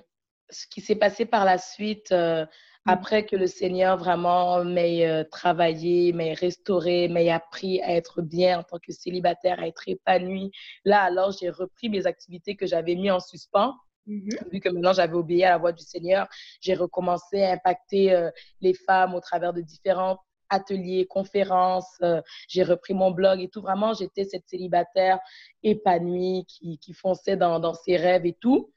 [0.49, 2.45] ce qui s'est passé par la suite, euh,
[2.85, 2.93] Mhm.
[2.93, 8.59] après que le Seigneur vraiment m'ait euh, travaillé, m'ait restauré, m'ait appris à être bien
[8.59, 10.51] en tant que célibataire, à être épanouie,
[10.85, 13.75] là, alors, j'ai repris mes activités que j'avais mis en suspens.
[14.07, 14.29] Mhm.
[14.51, 16.27] Vu que maintenant j'avais obéi à la voix du Seigneur,
[16.61, 21.97] j'ai recommencé à impacter euh, les femmes au travers de différents ateliers, conférences.
[22.01, 23.61] euh, j'ai repris mon blog et tout.
[23.61, 25.19] Vraiment, j'étais cette célibataire
[25.63, 28.71] épanouie qui, qui fonçait dans, dans ses rêves et tout.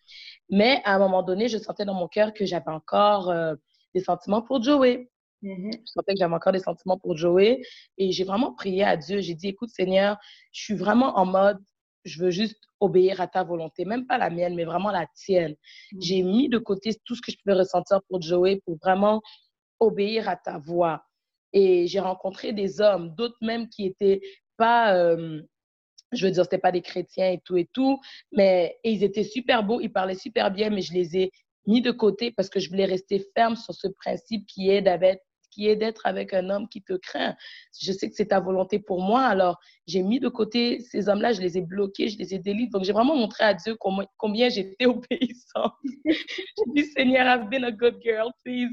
[0.50, 3.54] Mais à un moment donné, je sentais dans mon cœur que j'avais encore euh,
[3.94, 5.08] des sentiments pour Joey.
[5.42, 5.72] Mhm.
[5.72, 7.62] Je sentais que j'avais encore des sentiments pour Joey.
[7.98, 9.20] Et j'ai vraiment prié à Dieu.
[9.20, 10.18] J'ai dit, écoute Seigneur,
[10.52, 11.58] je suis vraiment en mode,
[12.04, 15.54] je veux juste obéir à ta volonté, même pas la mienne, mais vraiment la tienne.
[16.00, 19.22] J'ai mis de côté tout ce que je pouvais ressentir pour Joey pour vraiment
[19.78, 21.04] obéir à ta voix.
[21.52, 24.20] Et j'ai rencontré des hommes, d'autres même qui étaient
[24.56, 25.42] pas, euh,
[26.12, 28.00] je veux dire, c'était pas des chrétiens et tout et tout,
[28.32, 31.32] mais ils étaient super beaux, ils parlaient super bien, mais je les ai
[31.66, 36.06] mis de côté parce que je voulais rester ferme sur ce principe qui est d'être
[36.06, 37.36] avec un homme qui te craint.
[37.80, 41.32] Je sais que c'est ta volonté pour moi, alors j'ai mis de côté ces hommes-là,
[41.32, 42.68] je les ai bloqués, je les ai déliés.
[42.72, 43.76] Donc j'ai vraiment montré à Dieu
[44.16, 45.74] combien j'étais obéissante.
[46.04, 48.70] j'ai dit, Seigneur, I've been a good girl, please.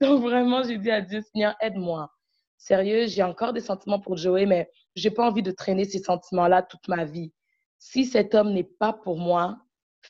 [0.00, 2.10] Donc vraiment, j'ai dit à Dieu, Seigneur, aide-moi.
[2.56, 6.62] Sérieux, j'ai encore des sentiments pour Joey, mais j'ai pas envie de traîner ces sentiments-là
[6.62, 7.32] toute ma vie.
[7.78, 9.58] Si cet homme n'est pas pour moi,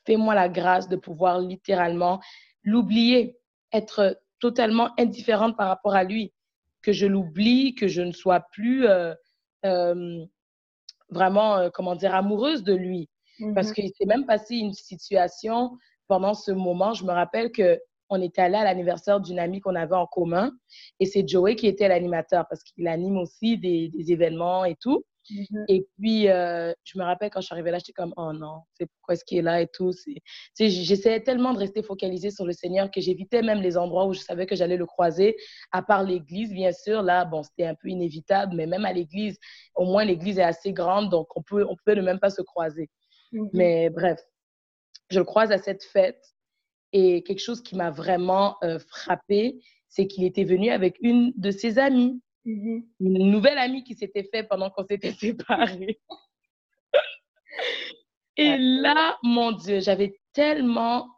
[0.07, 2.21] fais-moi la grâce de pouvoir littéralement
[2.63, 3.37] l'oublier,
[3.73, 6.33] être totalement indifférente par rapport à lui,
[6.83, 9.15] que je l'oublie, que je ne sois plus euh,
[9.65, 10.25] euh,
[11.09, 13.09] vraiment, euh, comment dire, amoureuse de lui.
[13.55, 13.75] Parce Mhm.
[13.75, 16.93] qu'il s'est même passé une situation pendant ce moment.
[16.93, 20.53] Je me rappelle que on était allé à l'anniversaire d'une amie qu'on avait en commun
[21.01, 25.05] et c'est Joey qui était l'animateur parce qu'il anime aussi des, des événements et tout.
[25.31, 25.65] Mhm.
[25.69, 28.63] Et puis, euh, je me rappelle quand je suis arrivée là, j'étais comme, oh non,
[28.75, 29.93] c'est pourquoi est-ce qu'il est là et tout.
[30.59, 34.21] J'essayais tellement de rester focalisée sur le Seigneur que j'évitais même les endroits où je
[34.21, 35.37] savais que j'allais le croiser,
[35.73, 37.03] à part l'église, bien sûr.
[37.03, 39.39] Là, bon, c'était un peu inévitable, mais même à l'église,
[39.75, 42.43] au moins l'église est assez grande, donc on peut, on pouvait ne même pas se
[42.43, 42.91] croiser.
[43.33, 43.51] Mhm.
[43.53, 44.21] Mais bref,
[45.11, 46.34] je le croise à cette fête
[46.95, 51.51] et quelque chose qui m'a vraiment euh, frappée, c'est qu'il était venu avec une de
[51.51, 52.85] ses amies, Mhm.
[53.01, 55.99] une nouvelle amie qui s'était fait pendant qu'on s'était séparés.
[58.37, 61.09] et là, mon Dieu, j'avais tellement...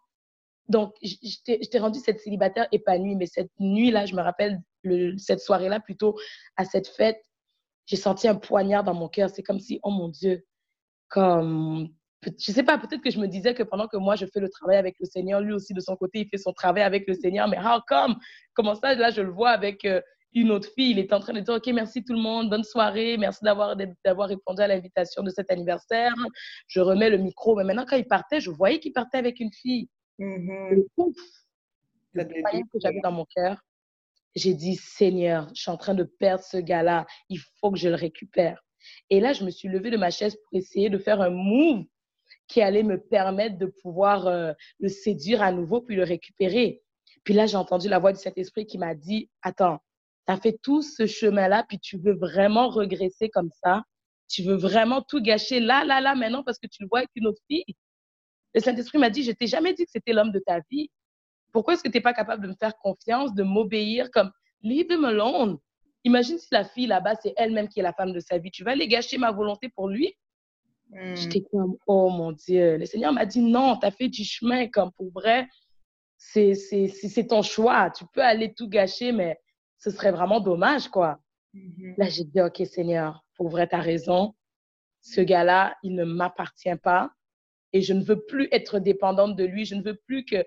[0.68, 5.80] Donc, j'étais rendue cette célibataire épanouie, mais cette nuit-là, je me rappelle, le- cette soirée-là,
[5.80, 6.16] plutôt,
[6.56, 7.20] à cette fête,
[7.86, 9.30] j'ai senti un poignard dans mon cœur.
[9.30, 10.44] C'est comme si, oh mon Dieu,
[11.08, 11.88] comme
[12.22, 14.48] je sais pas, peut-être que je me disais que pendant que moi je fais le
[14.48, 17.14] travail avec le Seigneur, lui aussi de son côté, il fait son travail avec le
[17.14, 17.48] Seigneur.
[17.48, 18.16] Mais how come?
[18.54, 20.00] Comment ça, là, je le vois avec euh,
[20.32, 20.90] une autre fille?
[20.90, 23.76] Il est en train de dire, OK, merci tout le monde, bonne soirée, merci d'avoir
[24.04, 26.12] d'avoir répondu à l'invitation de cet anniversaire.
[26.68, 27.54] Je remets le micro.
[27.56, 29.88] Mais maintenant, quand il partait, je voyais qu'il partait avec une fille.
[30.96, 31.16] Pouf,
[32.14, 33.60] Ça le que j'avais dans mon cœur,
[34.34, 37.06] j'ai dit, Seigneur, je suis en train de perdre ce gars-là.
[37.28, 38.62] Il faut que je le récupère.
[39.10, 41.84] Et là, je me suis levée de ma chaise pour essayer de faire un move
[42.48, 46.82] qui allait me permettre de pouvoir euh, le séduire à nouveau puis le récupérer.
[47.24, 49.80] Puis là, j'ai entendu la voix du Saint-Esprit qui m'a dit, attends,
[50.26, 53.82] tu as fait tout ce chemin-là, puis tu veux vraiment regresser comme ça?
[54.28, 57.10] Tu veux vraiment tout gâcher là, là, là, maintenant parce que tu le vois avec
[57.14, 57.64] une autre fille?
[58.54, 60.90] Le Saint-Esprit m'a dit, je t'ai jamais dit que c'était l'homme de ta vie.
[61.52, 64.30] Pourquoi est-ce que tu n'es pas capable de me faire confiance, de m'obéir comme
[64.62, 65.58] leave him alone?
[66.04, 68.50] Imagine si la fille là-bas, c'est elle-même qui est la femme de sa vie.
[68.50, 70.14] Tu vas aller gâcher ma volonté pour lui?
[70.90, 71.14] Hmm.
[71.14, 72.76] J'étais comme, oh mon Dieu.
[72.76, 75.48] Le Seigneur m'a dit, non, tu as fait du chemin comme pour vrai.
[76.16, 77.90] C'est ton choix.
[77.90, 79.38] Tu peux aller tout gâcher, mais
[79.78, 81.18] ce serait vraiment dommage, quoi.
[81.54, 81.94] Mm-hmm.
[81.98, 84.34] Là, j'ai dit, OK, Seigneur, pour vrai, tu as raison.
[85.00, 87.10] Ce gars-là, il ne m'appartient pas
[87.72, 89.64] et je ne veux plus être dépendante de lui.
[89.64, 90.44] Je ne veux plus que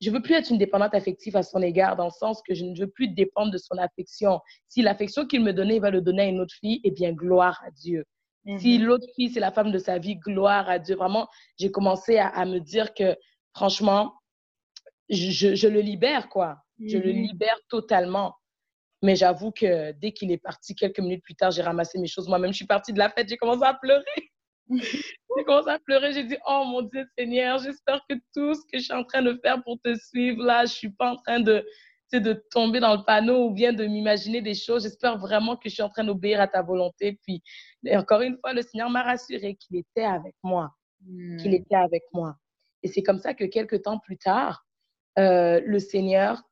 [0.00, 2.64] je veux plus être une dépendante affective à son égard, dans le sens que je
[2.64, 4.40] ne veux plus dépendre de son affection.
[4.68, 7.12] Si l'affection qu'il me donnait, il va le donner à une autre fille, eh bien,
[7.12, 8.04] gloire à Dieu.
[8.58, 8.84] Si mhm.
[8.84, 10.94] l'autre fille, c'est la femme de sa vie, gloire à Dieu.
[10.94, 11.28] Vraiment,
[11.58, 13.16] j'ai commencé à, me dire que,
[13.54, 14.14] franchement,
[15.08, 16.58] je, le libère, quoi.
[16.78, 17.22] Je le mhm.
[17.22, 18.36] libère totalement.
[19.02, 22.28] Mais j'avoue que dès qu'il est parti, quelques minutes plus tard, j'ai ramassé mes choses.
[22.28, 24.04] Moi-même, je suis partie de la fête, j'ai commencé à pleurer.
[24.70, 26.12] j'ai commencé à pleurer.
[26.12, 29.22] J'ai dit, oh mon Dieu Seigneur, j'espère que tout ce que je suis en train
[29.22, 31.66] de faire pour te suivre, là, je suis pas en train de,
[32.12, 34.84] de tomber dans le panneau ou bien de m'imaginer des choses.
[34.84, 37.18] J'espère vraiment que je suis en train d'obéir à ta volonté.
[37.26, 37.42] Puis,
[37.92, 40.72] encore une fois, le Seigneur m'a rassuré qu'il était avec moi,
[41.04, 41.54] qu'il hmm.
[41.54, 42.36] était avec moi.
[42.82, 44.64] Et c'est comme ça que quelques temps plus tard,
[45.18, 46.42] euh, le Seigneur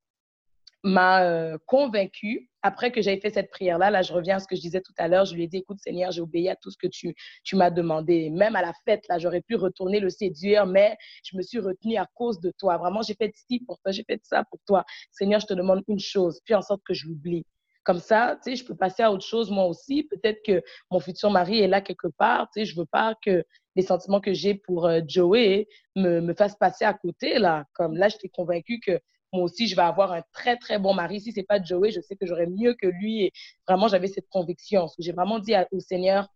[0.84, 4.56] m'a euh, convaincu après que j'avais fait cette prière-là, là, je reviens à ce que
[4.56, 6.70] je disais tout à l'heure, je lui ai dit, écoute Seigneur, j'ai obéi à tout
[6.70, 8.30] ce que tu, tu m'as demandé.
[8.30, 11.96] Même à la fête, là, j'aurais pu retourner le séduire, mais je me suis retenue
[11.96, 12.78] à cause de toi.
[12.78, 14.84] Vraiment, j'ai fait ci pour toi, j'ai fait ça pour toi.
[15.10, 17.44] Seigneur, je te demande une chose, puis en sorte que je l'oublie.
[17.82, 20.04] Comme ça, tu sais, je peux passer à autre chose moi aussi.
[20.04, 22.48] Peut-être que mon futur mari est là quelque part.
[22.50, 23.44] Tu sais, je veux pas que
[23.76, 27.66] les sentiments que j'ai pour euh, Joey me, me fassent passer à côté là.
[27.74, 28.98] Comme là, je t'ai convaincue que
[29.34, 31.20] moi aussi, je vais avoir un très, très bon mari.
[31.20, 33.24] Si ce n'est pas Joey, je sais que j'aurai mieux que lui.
[33.24, 33.32] Et
[33.66, 34.88] vraiment, j'avais cette conviction.
[34.98, 36.28] J'ai vraiment dit au Seigneur,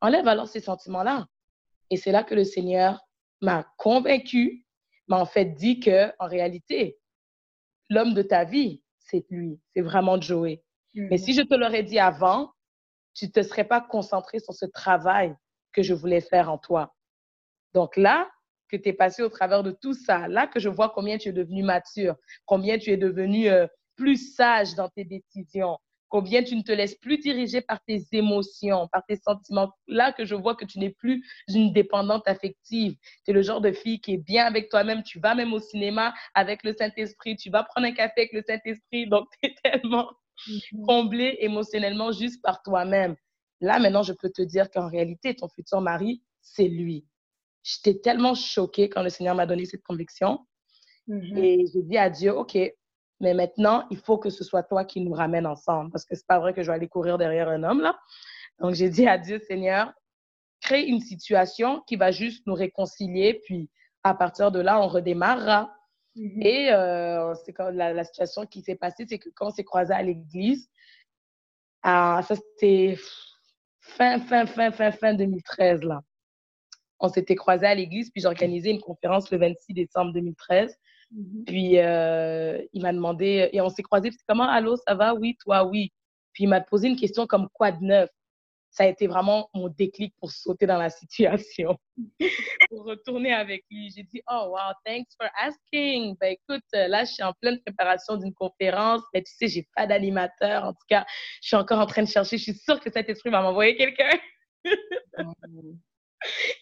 [0.00, 1.26] enlève alors ces sentiments-là.
[1.90, 3.00] Et c'est là que le Seigneur
[3.40, 4.64] m'a convaincu,
[5.06, 6.98] m'a en fait dit que, en réalité,
[7.88, 10.62] l'homme de ta vie, c'est lui, c'est vraiment Joey.
[10.94, 11.18] Mais mhm.
[11.18, 12.50] si je te l'aurais dit avant,
[13.14, 15.34] tu ne te serais pas concentré sur ce travail
[15.72, 16.94] que je voulais faire en toi.
[17.74, 18.28] Donc là,
[18.68, 21.30] que tu es passé au travers de tout ça, là que je vois combien tu
[21.30, 25.78] es devenu mature, combien tu es devenu euh, plus sage dans tes décisions,
[26.08, 29.72] combien tu ne te laisses plus diriger par tes émotions, par tes sentiments.
[29.86, 32.96] Là que je vois que tu n'es plus une dépendante affective.
[33.24, 35.02] Tu es le genre de fille qui est bien avec toi-même.
[35.02, 37.36] Tu vas même au cinéma avec le Saint-Esprit.
[37.36, 39.06] Tu vas prendre un café avec le Saint-Esprit.
[39.06, 40.10] Donc, tu es tellement
[40.46, 40.86] mhm.
[40.86, 43.16] comblée émotionnellement juste par toi-même.
[43.60, 47.04] Là, maintenant, je peux te dire qu'en réalité, ton futur mari, c'est lui.
[47.68, 50.46] J'étais tellement choquée quand le Seigneur m'a donné cette conviction.
[51.06, 51.38] Mm-hmm.
[51.38, 52.56] Et j'ai dit à Dieu, OK,
[53.20, 56.26] mais maintenant, il faut que ce soit toi qui nous ramène ensemble parce que c'est
[56.26, 57.98] pas vrai que je vais aller courir derrière un homme là.
[58.58, 59.92] Donc j'ai dit à Dieu, Seigneur,
[60.62, 63.68] crée une situation qui va juste nous réconcilier, puis
[64.02, 65.70] à partir de là, on redémarrera.
[66.16, 66.46] Mm-hmm.
[66.46, 69.92] Et euh, c'est quand la, situation qui s'est passée, c'est que quand on s'est croisés
[69.92, 70.70] à l'église,
[71.82, 72.96] ah, ça c'était
[73.80, 76.00] fin, fin, fin, fin, fin 2013 là
[77.00, 80.76] on s'était croisés à l'église, puis j'ai organisé une conférence le 26 décembre 2013.
[81.10, 81.44] Mhm.
[81.46, 85.14] Puis euh, il m'a demandé, et on s'est croisés, puis comment, allô, ça va?
[85.14, 85.92] Oui, toi, oui.
[86.32, 88.10] Puis il m'a posé une question comme quoi de neuf?
[88.70, 91.78] Ça a été vraiment mon déclic pour sauter dans la situation,
[92.68, 93.90] pour retourner avec lui.
[93.90, 96.16] J'ai dit, oh, wow, thanks for asking.
[96.20, 99.86] Ben écoute, là, je suis en pleine préparation d'une conférence, mais tu sais, j'ai pas
[99.86, 100.64] d'animateur.
[100.64, 101.06] En tout cas,
[101.40, 102.36] je suis encore en train de chercher.
[102.36, 104.18] Je suis sûre que cet esprit va m'envoyer quelqu'un.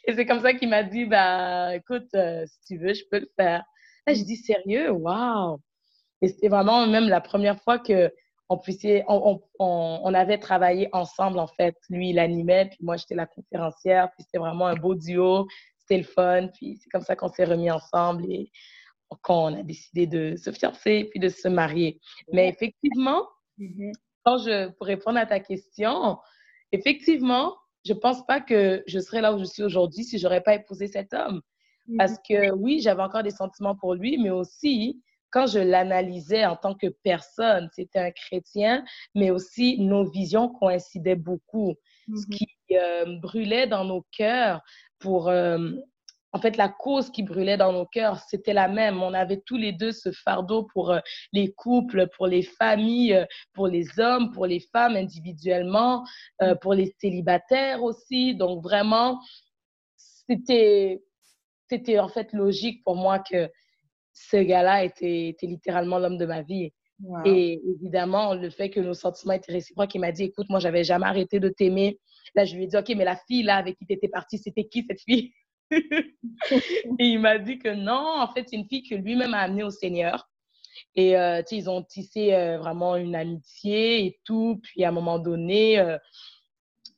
[0.04, 3.20] Et c'est comme ça qu'il m'a dit, bah, écoute, euh, si tu veux, je peux
[3.20, 3.64] le faire.
[4.06, 5.58] Là, j'ai dit, sérieux, waouh!
[6.22, 8.12] Et c'était vraiment même la première fois que
[8.48, 11.76] on, puissait, on, on, on, avait travaillé ensemble, en fait.
[11.90, 15.98] Lui, il animait, puis moi, j'étais la conférencière, puis c'était vraiment un beau duo, c'était
[15.98, 18.50] le fun, puis c'est comme ça qu'on s'est remis ensemble et
[19.22, 22.00] qu'on a décidé de se fiancer, puis de se marier.
[22.32, 23.26] Mais effectivement,
[23.58, 23.92] mm-hmm.
[24.24, 26.18] quand je, pour répondre à ta question,
[26.72, 30.54] effectivement, je pense pas que je serais là où je suis aujourd'hui si j'aurais pas
[30.54, 31.40] épousé cet homme.
[31.86, 31.96] Mhm.
[31.98, 36.56] Parce que oui, j'avais encore des sentiments pour lui, mais aussi quand je l'analysais en
[36.56, 41.74] tant que personne, c'était un chrétien, mais aussi nos visions coïncidaient beaucoup.
[42.08, 42.36] Ce mhm.
[42.36, 44.62] qui euh, brûlait dans nos cœurs
[44.98, 45.72] pour euh,
[46.36, 49.02] en fait, la cause qui brûlait dans nos cœurs, c'était la même.
[49.02, 50.98] On avait tous les deux ce fardeau pour euh,
[51.32, 56.04] les couples, pour les familles, euh, pour les hommes, pour les femmes individuellement,
[56.42, 58.34] euh, pour les célibataires aussi.
[58.34, 59.18] Donc, vraiment,
[59.96, 61.02] c'était,
[61.70, 63.48] c'était en fait logique pour moi que
[64.12, 66.70] ce gars-là était, était littéralement l'homme de ma vie.
[67.24, 70.84] Et évidemment, le fait que nos sentiments étaient réciproques, il m'a dit, écoute, moi, j'avais
[70.84, 71.98] jamais arrêté de t'aimer.
[72.34, 74.36] Là, je lui ai dit, OK, mais la fille là avec qui tu étais partie,
[74.36, 75.32] c'était qui cette fille?
[76.50, 79.64] et il m'a dit que non, en fait, c'est une fille que lui-même a amenée
[79.64, 80.28] au Seigneur.
[80.94, 84.60] Et euh, ils ont tissé euh, vraiment une amitié et tout.
[84.62, 85.98] Puis à un moment donné, euh,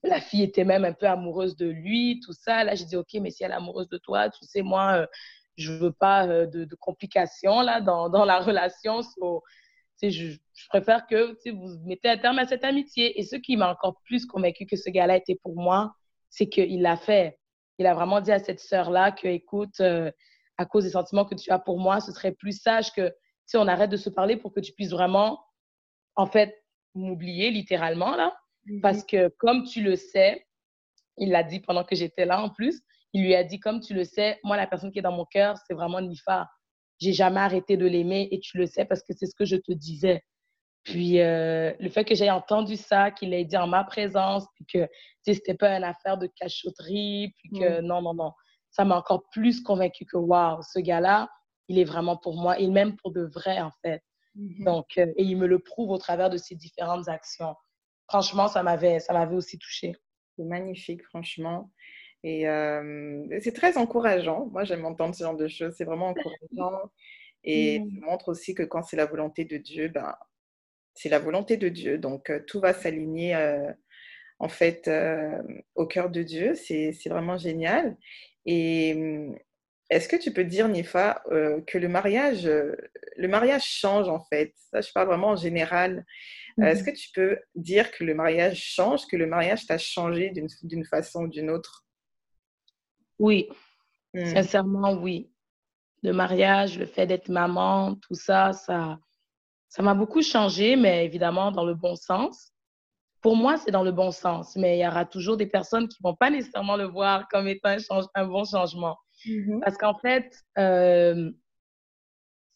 [0.04, 2.64] la fille était même un peu amoureuse de lui, tout ça.
[2.64, 5.06] Là, j'ai dit, OK, mais si elle est amoureuse de toi, tu sais, moi,
[5.56, 9.00] je veux pas de, complications là, dans, la relation.
[10.02, 13.18] je, je, préfère que vous mettez un terme à cette amitié.
[13.18, 15.92] Et ce qui m'a encore plus convaincu que ce gars-là était pour moi,
[16.30, 17.37] c'est qu'il l'a fait.
[17.78, 19.80] Il a vraiment dit à cette sœur-là que, écoute,
[20.58, 23.14] à cause des sentiments que tu as pour moi, ce serait plus sage que
[23.46, 25.40] si on arrête de se parler pour que tu puisses vraiment,
[26.16, 26.62] en fait,
[26.94, 28.36] m'oublier littéralement là.
[28.66, 28.80] Mhm.
[28.80, 30.46] Parce que comme tu le sais,
[31.16, 33.94] il l'a dit pendant que j'étais là en plus, il lui a dit, comme tu
[33.94, 36.48] le sais, moi, la personne qui est dans mon cœur, c'est vraiment Nifa.
[37.00, 39.56] J'ai jamais arrêté de l'aimer et tu le sais parce que c'est ce que je
[39.56, 40.22] te disais.
[40.84, 44.64] Puis euh, le fait que j'ai entendu ça, qu'il ait dit en ma présence, puis
[44.66, 44.88] que
[45.22, 48.32] c'était pas une affaire de cachotterie, puis que non, non, non
[48.70, 51.28] ça m'a encore plus convaincu que, waouh, ce gars-là,
[51.68, 54.02] il est vraiment pour moi, et même pour de vrai, en fait.
[54.36, 54.64] Mm-hmm.
[54.64, 57.54] Donc, euh, et il me le prouve au travers de ses différentes actions.
[58.08, 59.94] Franchement, ça m'avait, ça m'avait aussi touché.
[60.36, 61.70] C'est magnifique, franchement.
[62.22, 64.46] Et euh, c'est très encourageant.
[64.46, 65.74] Moi, j'aime entendre ce genre de choses.
[65.76, 66.90] C'est vraiment encourageant.
[67.44, 68.00] Et mm-hmm.
[68.00, 70.14] ça montre aussi que quand c'est la volonté de Dieu, ben,
[70.98, 71.98] c'est la volonté de Dieu.
[71.98, 73.36] Donc, euh, tout va s'aligner
[74.38, 74.90] en fait
[75.74, 76.54] au cœur de Dieu.
[76.54, 77.96] C'est vraiment génial.
[78.46, 79.36] Et
[79.90, 82.76] est-ce que tu peux dire, Nifa, euh, que le mariage, euh,
[83.16, 84.52] le mariage change en fait?
[84.70, 86.04] Ça, je parle vraiment en général.
[86.58, 89.78] Euh, est-ce que mmh tu peux dire que le mariage change, que le mariage t'a
[89.78, 90.30] changé
[90.62, 91.86] d'une façon ou d'une autre?
[93.18, 93.48] Oui,
[94.12, 94.26] mmh.
[94.26, 95.30] sincèrement, oui.
[96.02, 98.98] Le mariage, le fait d'être maman, tout ça, ça
[99.68, 102.52] ça m'a beaucoup changé, mais évidemment dans le bon sens
[103.20, 105.98] pour moi, c'est dans le bon sens, mais il y aura toujours des personnes qui
[106.02, 107.76] ne vont pas nécessairement le voir comme étant
[108.14, 108.96] un, bon changement.
[109.26, 109.60] Mm-hmm.
[109.60, 111.30] Parce qu'en fait, euh,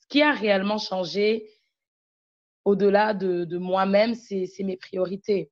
[0.01, 1.49] ce qui a réellement changé
[2.65, 5.51] au-delà de, moi-même, c'est mes priorités.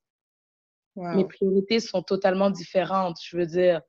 [0.97, 3.17] Mes priorités sont totalement différentes.
[3.23, 3.81] Je veux dire,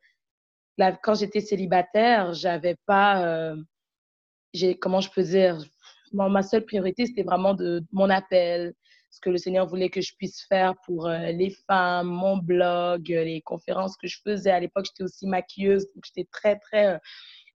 [1.04, 3.56] quand j'étais célibataire, j'avais pas, euh,
[4.80, 5.60] comment je peux dire,
[6.14, 8.74] ma seule priorité, c'était vraiment de, mon appel,
[9.12, 13.12] ce que le Seigneur voulait que je puisse faire pour euh, les femmes, mon blog,
[13.12, 14.52] euh, les conférences que je faisais.
[14.52, 16.98] À l'époque, j'étais aussi maquilleuse, donc j'étais très, très euh,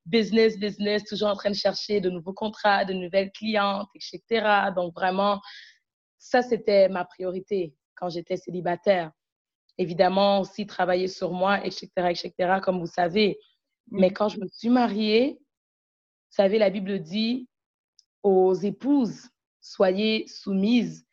[0.05, 4.71] business, business, toujours en train de chercher de nouveaux contrats, de nouvelles clientes, etc.
[4.77, 5.41] Donc vraiment,
[6.19, 9.11] ça, c'était ma priorité quand j'étais célibataire.
[9.79, 13.39] Évidemment, aussi travailler sur moi, etc., etc., comme vous savez.
[13.91, 17.49] Mais quand je me suis mariée, vous savez, la Bible dit
[18.27, 19.29] aux épouses,
[19.61, 21.07] soyez soumises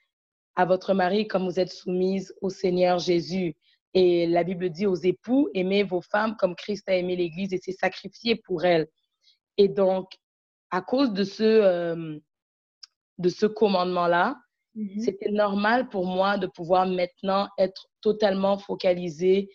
[0.55, 3.55] à votre mari comme vous êtes soumise au Seigneur Jésus.
[3.93, 7.59] Et la Bible dit aux époux, aimez vos femmes comme Christ a aimé l'Église et
[7.59, 8.87] s'est sacrifié pour elle.
[9.57, 10.09] Et donc,
[10.71, 12.17] à cause de ce, euh,
[13.19, 14.35] de ce commandement-là,
[14.75, 14.99] mm-hmm.
[14.99, 19.51] c'était normal pour moi de pouvoir maintenant être totalement focalisée,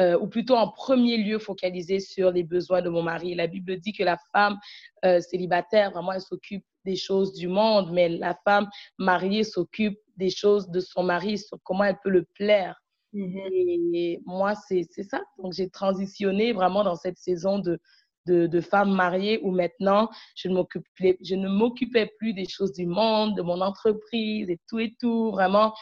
[0.00, 3.34] euh, ou plutôt en premier lieu focalisée sur les besoins de mon mari.
[3.34, 4.56] La Bible dit que la femme
[5.04, 8.68] euh, célibataire, vraiment, elle s'occupe des choses du monde, mais la femme
[8.98, 12.82] mariée s'occupe des choses de son mari, sur comment elle peut le plaire.
[13.14, 13.94] Mm-hmm.
[13.94, 15.22] Et moi, c'est ça.
[15.38, 17.78] Donc, j'ai transitionné vraiment dans cette saison de,
[18.26, 23.42] de, de femme mariée où maintenant, je ne m'occupais plus des choses du monde, de
[23.42, 25.30] mon entreprise et tout et tout.
[25.30, 25.74] Vraiment,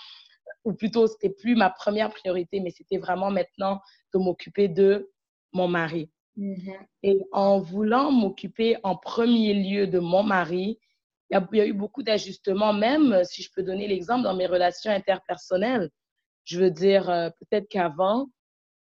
[0.64, 3.80] ou plutôt, c'était plus ma première priorité, mais c'était vraiment maintenant
[4.12, 5.10] de m'occuper de
[5.52, 6.10] mon mari.
[6.36, 6.86] Mm-hmm.
[7.02, 10.78] Et en voulant m'occuper en premier lieu de mon mari,
[11.30, 14.46] il y, a, eu beaucoup d'ajustements, même euh, si je peux donner l'exemple dans mes
[14.46, 15.90] relations interpersonnelles.
[16.44, 18.26] Je veux dire, euh, peut-être qu'avant,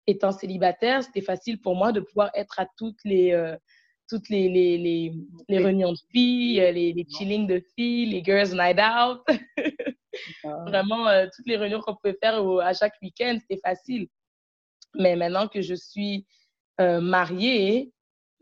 [0.06, 3.56] étant célibataire, c'était facile pour moi de pouvoir être à toutes les, euh,
[4.08, 5.14] toutes les, les, les,
[5.48, 9.22] les, réunions de filles, les, les chillings de filles, les girls night out.
[10.44, 14.08] Vraiment, toutes les réunions qu'on pouvait faire à chaque week-end, c'était facile.
[14.94, 16.26] Mais maintenant que je suis
[16.78, 17.92] mariée,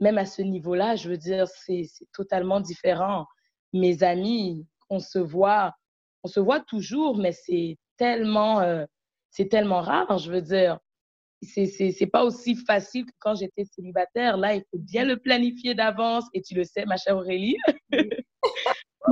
[0.01, 3.27] même à ce niveau-là, je veux dire, c'est totalement différent
[3.75, 5.75] mes amis, on se voit,
[6.23, 8.85] on se voit toujours, mais c'est tellement, euh,
[9.31, 10.79] c'est tellement rare, je veux dire.
[11.43, 14.39] C'est pas aussi facile que quand j'étais célibataire.
[14.39, 16.25] Là, il faut bien le planifier d'avance.
[16.33, 17.59] Et tu le sais, ma chère Aurélie,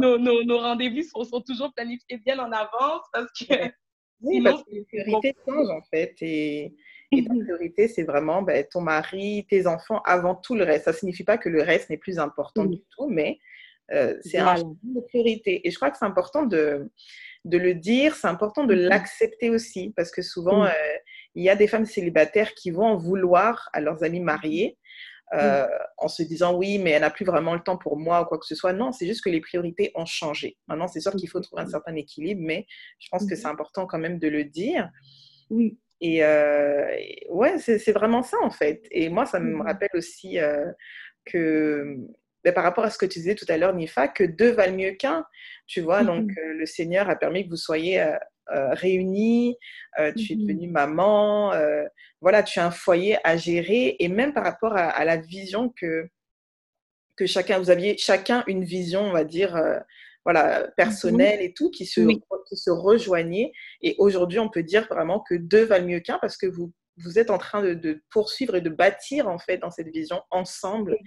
[0.01, 3.55] nos, nos, nos rendez-vous sont, sont, toujours planifiés bien en avance parce que.
[4.25, 6.15] Oui, parce que les priorités changent en fait.
[6.21, 6.77] Et,
[7.11, 10.85] et ta priorité, c'est vraiment ben, ton mari, tes enfants avant tout le reste.
[10.85, 13.41] Ça ne signifie pas que le reste n'est plus important du tout, mais
[13.91, 15.67] euh, c'est un de priorité.
[15.67, 16.91] Et je crois que c'est important de,
[17.45, 18.89] de le dire, c'est important de mm-hmm.
[18.89, 20.67] l'accepter aussi, parce que souvent, mm.
[20.67, 20.99] euh,
[21.35, 24.79] il y a des femmes célibataires qui vont en vouloir à leurs amis mariés
[25.35, 25.67] euh,
[25.97, 28.39] en se disant oui, mais elle n'a plus vraiment le temps pour moi ou quoi
[28.39, 28.73] que ce soit.
[28.73, 30.59] Non, c'est juste que les priorités ont changé.
[30.69, 32.67] Maintenant, c'est sûr qu'il faut trouver un certain équilibre, mais
[32.99, 34.91] je pense que c'est important quand même de le dire.
[35.49, 35.79] Oui.
[36.03, 36.23] Et,
[37.31, 38.87] ouais, c'est vraiment ça en fait.
[38.91, 40.37] Et moi, ça me rappelle aussi
[41.25, 41.97] que
[42.45, 44.77] ben, par rapport à ce que tu disais tout à l'heure, Nifa, que deux valent
[44.77, 45.25] mieux qu'un.
[45.67, 48.03] Tu vois, donc le Seigneur a permis que vous soyez
[48.51, 49.57] euh, réunis,
[50.01, 51.85] euh, tu es mmh devenue maman, euh,
[52.21, 56.09] voilà, tu as un foyer à gérer et même par rapport à, la vision que,
[57.17, 59.57] que chacun, vous aviez chacun une vision, on va dire,
[60.25, 63.53] voilà, personnelle et tout, qui se, qui se rejoignait.
[63.81, 67.19] Et aujourd'hui, on peut dire vraiment que deux valent mieux qu'un parce que vous, vous
[67.21, 70.99] êtes en train de, poursuivre et de bâtir en fait dans cette vision ensemble,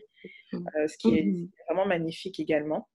[0.51, 2.88] ce qui est mmh vraiment magnifique également.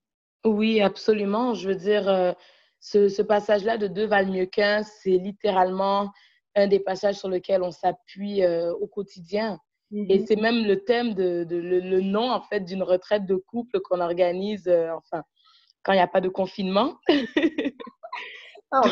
[0.45, 1.55] Oui, absolument.
[1.55, 2.35] Je veux dire,
[2.81, 6.11] ce, passage-là de deux valent mieux qu'un, c'est littéralement
[6.55, 9.61] un des passages sur lesquels on s'appuie euh, au quotidien.
[9.93, 10.27] Et mhm.
[10.27, 14.69] c'est même le thème, de, le, nom en fait d'une retraite de couple qu'on organise,
[14.69, 15.25] euh, enfin,
[15.83, 16.99] quand il n'y a pas de confinement.
[18.73, 18.85] Ah,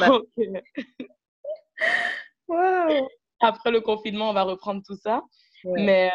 [2.51, 3.03] euh,
[3.39, 5.22] après le confinement, on va reprendre tout ça.
[5.65, 6.11] Mais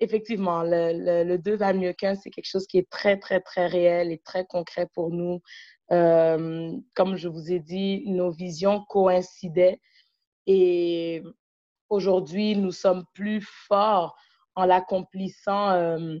[0.00, 3.66] effectivement, le, le, deux valent mieux qu'un, c'est quelque chose qui est très, très, très
[3.66, 5.40] réel et très concret pour nous.
[5.92, 9.80] Euh, comme je vous ai dit, nos visions coïncidaient
[10.46, 11.22] et
[11.88, 14.16] aujourd'hui, nous sommes plus forts
[14.54, 16.18] en l'accomplissant euh,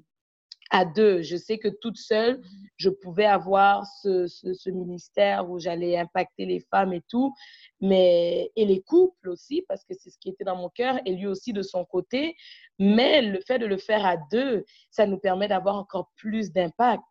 [0.70, 1.22] à deux.
[1.22, 2.40] Je sais que toute seule,
[2.76, 7.34] je pouvais avoir ce, ce, ministère où j'allais impacter les femmes et tout,
[7.80, 11.14] mais et les couples aussi, parce que c'est ce qui était dans mon cœur, et
[11.14, 12.36] lui aussi de son côté.
[12.78, 17.04] Mais le fait de le faire à deux, ça nous permet d'avoir encore plus d'impact.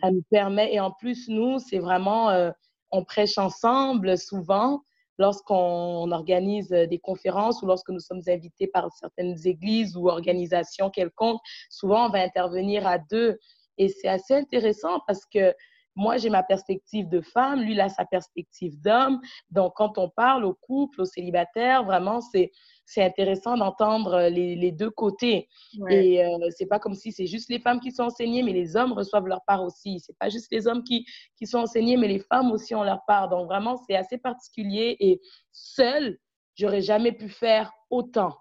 [0.00, 2.50] Ça nous permet, et en plus, nous, c'est vraiment, euh,
[2.92, 4.82] on prêche ensemble souvent
[5.18, 11.40] lorsqu'on organise des conférences ou lorsque nous sommes invités par certaines églises ou organisations quelconques.
[11.70, 13.38] Souvent, on va intervenir à deux.
[13.76, 15.54] Et c'est assez intéressant parce que
[15.98, 19.20] moi, j'ai ma perspective de femme, lui, il a sa perspective d'homme.
[19.50, 22.52] Donc, quand on parle au couple, aux célibataires, vraiment, c'est
[22.88, 25.46] c'est intéressant d'entendre euh, les, les, deux côtés.
[25.90, 28.76] Et euh, c'est pas comme si c'est juste les femmes qui sont enseignées, mais les
[28.76, 30.00] hommes reçoivent leur part aussi.
[30.00, 31.04] C'est pas juste les hommes qui,
[31.36, 33.28] qui sont enseignés, mais les femmes aussi ont leur part.
[33.28, 34.96] Donc vraiment, c'est assez particulier.
[35.00, 35.20] Et
[35.52, 36.18] seule,
[36.54, 38.34] j'aurais jamais pu faire autant.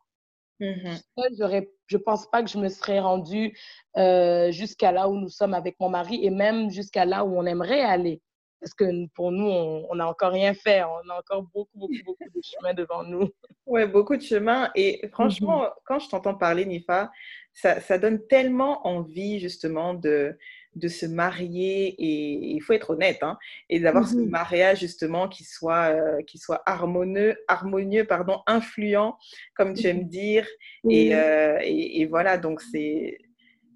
[0.61, 3.55] Mmh seule, je pense pas que je me serais rendue
[3.97, 7.45] euh, jusqu'à là où nous sommes avec mon mari et même jusqu'à là où on
[7.45, 8.21] aimerait aller.
[8.59, 10.83] Parce que pour nous, on n'a encore rien fait.
[10.83, 13.29] On a encore beaucoup, beaucoup, beaucoup de chemin devant nous.
[13.65, 14.71] Oui, beaucoup de chemin.
[14.75, 15.69] Et franchement, mhm.
[15.85, 17.11] quand je t'entends parler, Nifa,
[17.53, 20.37] ça, ça, donne tellement envie justement de,
[20.75, 21.87] de se marier.
[21.99, 23.37] Et il faut être honnête, hein,
[23.69, 24.29] et d'avoir ce mhm.
[24.29, 29.17] mariage justement qui soit, euh, qui soit harmonieux, harmonieux pardon, influent,
[29.55, 30.47] comme tu aimes dire.
[30.89, 33.17] Et, euh, et, et, voilà, donc c'est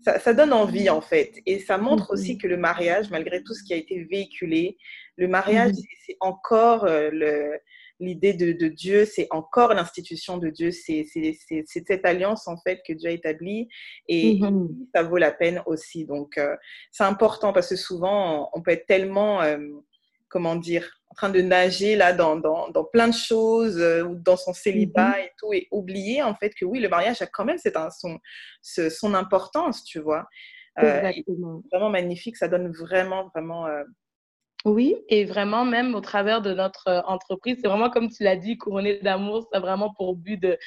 [0.03, 1.41] ça, donne envie en fait.
[1.45, 4.77] Et ça montre aussi que le mariage, malgré tout ce qui a été véhiculé,
[5.17, 5.73] le mariage,
[6.05, 7.11] c'est encore euh,
[7.99, 11.05] l'idée de, Dieu, c'est encore l'institution de Dieu, c'est
[11.65, 13.67] cette alliance en fait que Dieu a établie
[14.07, 14.39] et
[14.93, 16.05] ça vaut la peine aussi.
[16.05, 16.55] Donc euh,
[16.91, 19.59] c'est important parce que souvent on peut être tellement, euh,
[20.31, 24.37] comment dire, en train de nager là dans, dans, dans plein de choses, euh, dans
[24.37, 25.25] son célibat mm-hmm.
[25.25, 28.17] et tout, et oublier en fait que oui, le mariage a quand même c'est son,
[28.61, 30.25] son importance, tu vois.
[30.79, 31.61] Euh, Exactement.
[31.71, 33.67] vraiment magnifique, ça donne vraiment, vraiment.
[33.67, 33.83] Euh,
[34.63, 38.57] oui, et vraiment, même au travers de notre entreprise, c'est vraiment comme tu l'as dit,
[38.57, 40.57] couronné d'amour, c'est vraiment pour but de,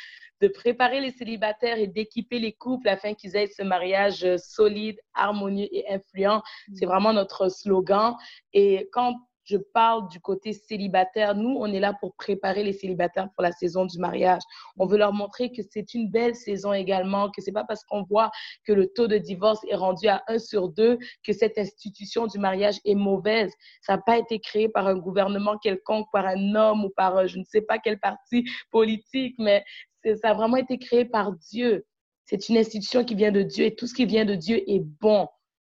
[0.42, 5.68] de préparer les célibataires et d'équiper les couples afin qu'ils aient ce mariage solide, harmonieux
[5.70, 6.42] et influent.
[6.74, 6.88] C'est mm.
[6.88, 8.16] vraiment notre slogan.
[8.52, 11.34] Et quand je parle du côté célibataire.
[11.34, 14.42] Nous, on est là pour préparer les célibataires pour la saison du mariage.
[14.78, 18.02] On veut leur montrer que c'est une belle saison également, que c'est pas parce qu'on
[18.02, 18.30] voit
[18.66, 22.38] que le taux de divorce est rendu à 1 sur 2 que cette institution du
[22.38, 23.52] mariage est mauvaise.
[23.82, 27.26] Ça n'a pas été créé par un gouvernement quelconque, par un homme ou par euh,
[27.26, 29.64] je ne sais pas quel parti politique, mais
[30.20, 31.86] ça a vraiment été créé par Dieu.
[32.26, 34.80] C'est une institution qui vient de Dieu et tout ce qui vient de Dieu est
[34.80, 35.28] bon.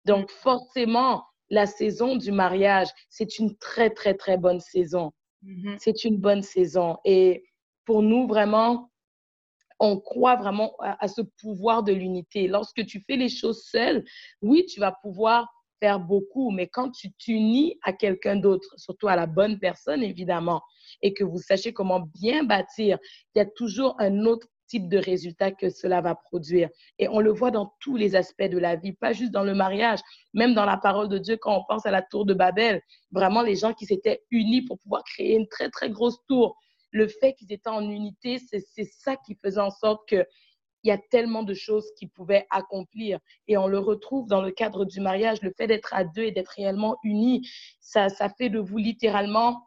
[0.04, 5.12] Donc, forcément, la saison du mariage, c'est une très, très, très bonne saison.
[5.44, 5.76] Mm-hmm.
[5.78, 6.98] C'est une bonne saison.
[7.04, 7.44] Et
[7.84, 8.90] pour nous, vraiment,
[9.78, 12.48] on croit vraiment à, ce pouvoir de l'unité.
[12.48, 14.04] Lorsque tu fais les choses seul,
[14.42, 15.48] oui, tu vas pouvoir
[15.80, 20.62] faire beaucoup, mais quand tu t'unis à quelqu'un d'autre, surtout à la bonne personne, évidemment,
[21.02, 22.98] et que vous sachiez comment bien bâtir,
[23.34, 26.68] il y a toujours un autre type de résultat que cela va produire.
[26.98, 29.54] Et on le voit dans tous les aspects de la vie, pas juste dans le
[29.54, 30.00] mariage,
[30.34, 33.42] même dans la parole de Dieu, quand on pense à la tour de Babel, vraiment
[33.42, 36.56] les gens qui s'étaient unis pour pouvoir créer une très, très grosse tour.
[36.90, 40.24] Le fait qu'ils étaient en unité, c'est ça qui faisait en sorte que
[40.86, 43.18] il y a tellement de choses qu'il pouvait accomplir.
[43.48, 46.30] Et on le retrouve dans le cadre du mariage, le fait d'être à deux et
[46.30, 47.48] d'être réellement unis,
[47.80, 49.66] ça, ça fait de vous littéralement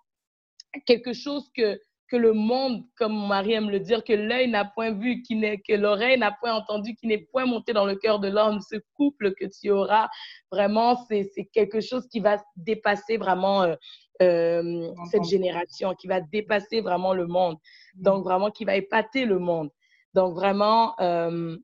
[0.86, 1.78] quelque chose que,
[2.10, 5.40] que le monde, comme mon mari aime le dire, que l'œil n'a point vu, qui
[5.40, 8.60] que l'oreille n'a point entendu, qui n'est point monté dans le cœur de l'homme.
[8.62, 10.10] Ce couple que tu auras,
[10.52, 13.76] vraiment, c'est quelque chose qui va dépasser vraiment euh,
[14.22, 17.58] euh, cette génération, qui va dépasser vraiment le monde.
[17.96, 18.02] Mm.
[18.02, 19.70] Donc, vraiment, qui va épater le monde.
[20.14, 21.56] Donc, vraiment, euh,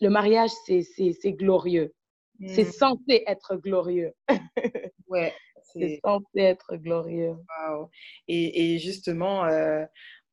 [0.00, 1.92] le mariage, c'est glorieux.
[2.46, 2.72] C'est mm.
[2.72, 4.12] censé être glorieux.
[5.08, 5.32] ouais.
[5.74, 7.36] C'est censé être glorieux.
[8.28, 9.84] Et, justement, euh,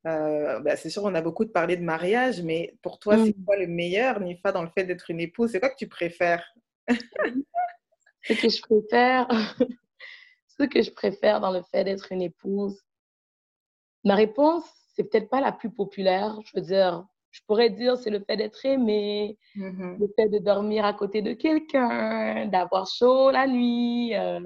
[0.06, 3.36] euh, bah, c'est sûr, on a beaucoup de parlé de mariage, mais pour toi, c'est
[3.36, 3.44] mm.
[3.44, 5.50] quoi le meilleur, Nifa, dans le fait d'être une épouse?
[5.50, 6.54] C'est quoi que tu préfères?
[8.22, 9.28] Ce que je préfère,
[10.46, 12.78] ce que je préfère dans le fait d'être une épouse,
[14.04, 14.64] ma réponse,
[14.94, 16.38] c'est peut-être pas la plus populaire.
[16.44, 19.98] Je veux dire, je pourrais dire c'est le fait d'être aimé, mm-hmm.
[19.98, 24.40] le fait de dormir à côté de quelqu'un, d'avoir chaud la nuit, euh,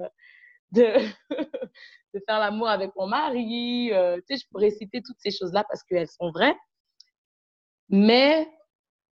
[0.75, 0.93] de,
[2.13, 3.91] de faire l'amour avec mon mari.
[3.91, 6.55] Euh, tu sais, je pourrais citer toutes ces choses-là parce qu'elles sont vraies.
[7.89, 8.47] Mais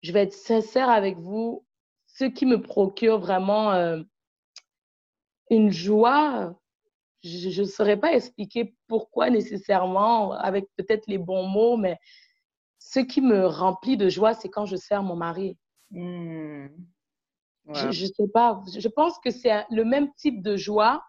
[0.01, 1.65] je vais être sincère avec vous,
[2.07, 4.01] ce qui me procure vraiment euh,
[5.49, 6.55] une joie,
[7.23, 11.97] je ne saurais pas expliquer pourquoi nécessairement, avec peut-être les bons mots, mais
[12.79, 15.57] ce qui me remplit de joie, c'est quand je sers mon mari.
[15.91, 16.67] Mmh.
[17.73, 21.03] Je ne sais pas, je pense que c'est le même type de joie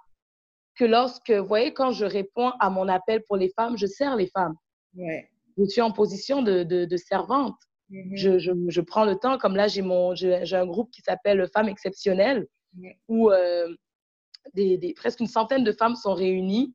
[0.75, 4.17] que lorsque, vous voyez, quand je réponds à mon appel pour les femmes, je sers
[4.17, 4.55] les femmes.
[4.97, 5.29] Ouais.
[5.59, 7.57] Je suis en position de, de, servante.
[7.91, 8.17] Mm-hmm.
[8.17, 12.47] je, je, je, prends le temps, comme là, j'ai un groupe qui s'appelle Femmes exceptionnelles,
[13.09, 13.75] où euh,
[14.55, 16.75] des, des, presque une centaine de femmes sont réunies.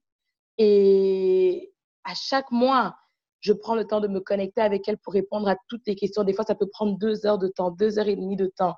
[0.60, 1.72] Et
[2.04, 2.96] à chaque mois,
[3.40, 6.24] je prends le temps de me connecter avec elles pour répondre à toutes les questions.
[6.24, 8.76] Des fois, ça peut prendre deux heures de temps, deux heures et demie de temps.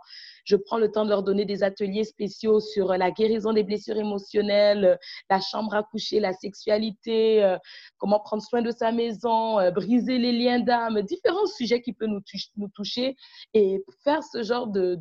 [0.50, 3.98] Je prends le temps de leur donner des ateliers spéciaux sur la guérison des blessures
[3.98, 4.98] émotionnelles,
[5.30, 7.56] la chambre à coucher, la sexualité, euh,
[8.00, 12.10] comment prendre soin de sa maison, euh, briser les liens d'âme, différents sujets qui peuvent
[12.10, 13.16] nous, toucher.
[13.54, 14.98] Et faire ce genre de,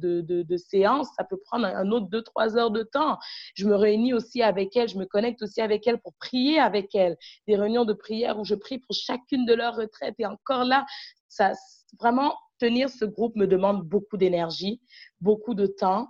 [0.59, 3.17] séance, ça peut prendre un autre deux, trois heures de temps.
[3.55, 6.95] Je me réunis aussi avec elles, je me connecte aussi avec elles pour prier avec
[6.95, 7.17] elles.
[7.47, 10.17] Des réunions de prière où je prie pour chacune de leurs retraites.
[10.19, 10.85] Et encore là,
[11.29, 11.53] ça,
[12.01, 14.81] vraiment, tenir ce groupe me demande beaucoup d'énergie,
[15.20, 16.09] beaucoup de temps.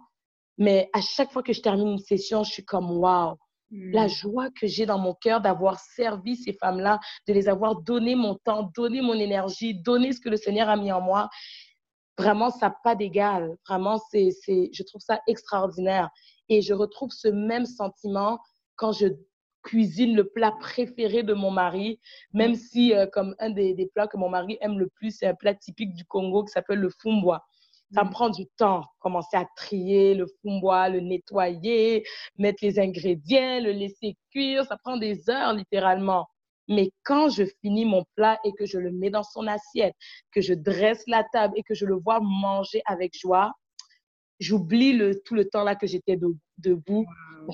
[0.56, 3.36] Mais à chaque fois que je termine une session, je suis comme waouh,
[3.70, 4.08] la hmm.
[4.08, 8.34] joie que j'ai dans mon cœur d'avoir servi ces femmes-là, de les avoir donné mon
[8.34, 11.28] temps, donné mon énergie, donné ce que le Seigneur a mis en moi.
[12.16, 13.56] Vraiment, ça n'a pas d'égal.
[13.68, 16.08] Vraiment, c'est, je trouve ça extraordinaire.
[16.48, 18.38] Et je retrouve ce même sentiment
[18.76, 19.08] quand je
[19.68, 22.00] cuisine le plat préféré de mon mari,
[22.32, 25.26] même si, euh, comme un des, des, plats que mon mari aime le plus, c'est
[25.26, 27.44] un plat typique du Congo qui s'appelle le fumbwa.
[27.92, 28.12] Ça me mm.
[28.12, 32.02] prend du temps, commencer à trier le fumbwa, le nettoyer,
[32.38, 34.64] mettre les ingrédients, le laisser cuire.
[34.64, 36.26] Ça prend des heures littéralement.
[36.66, 39.94] Mais quand je finis mon plat et que je le mets dans son assiette,
[40.32, 43.52] que je dresse la table et que je le vois manger avec joie,
[44.40, 46.38] j'oublie le, tout le temps là que j'étais debout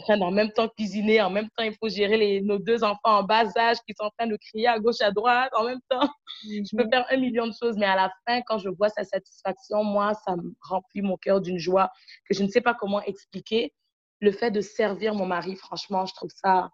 [0.08, 3.22] en même temps cuisiner, en même temps, il faut gérer les, nos deux enfants en
[3.22, 5.50] bas âge qui sont en train de crier à gauche, à droite.
[5.56, 6.08] En même temps,
[6.44, 6.90] je peux mhm.
[6.90, 10.14] faire un million de choses, mais à la fin, quand je vois sa satisfaction, moi,
[10.26, 11.90] ça me remplit mon cœur d'une joie
[12.28, 13.72] que je ne sais pas comment expliquer.
[14.20, 16.70] Le fait de servir mon mari, franchement, je trouve ça,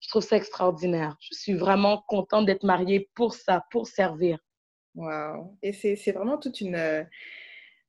[0.00, 1.16] je trouve ça extraordinaire.
[1.20, 4.38] Je suis vraiment contente d'être mariée pour ça, pour servir.
[4.94, 5.56] Wow.
[5.62, 7.06] Et c'est vraiment toute une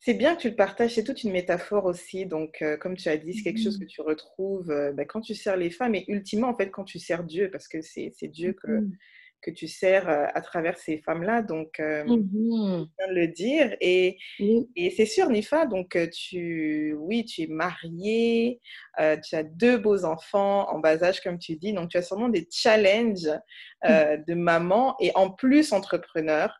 [0.03, 2.25] c'est bien que tu le partages, c'est toute une métaphore aussi.
[2.25, 3.81] Donc, euh, comme tu as dit, c'est quelque chose mmh.
[3.81, 6.83] que tu retrouves euh, bah, quand tu sers les femmes et ultimement, en fait, quand
[6.83, 8.91] tu sers Dieu, parce que c'est Dieu que, mmh.
[9.43, 11.43] que tu sers euh, à travers ces femmes-là.
[11.43, 13.77] Donc, mmh viens de le dire.
[13.79, 14.17] Et,
[14.75, 18.59] et c'est sûr, Nifa, donc, tu, oui, tu es mariée,
[18.97, 21.73] tu as deux beaux enfants en bas âge, comme tu dis.
[21.73, 23.29] Donc, tu as sûrement des challenges
[23.85, 26.51] de maman et en plus entrepreneur.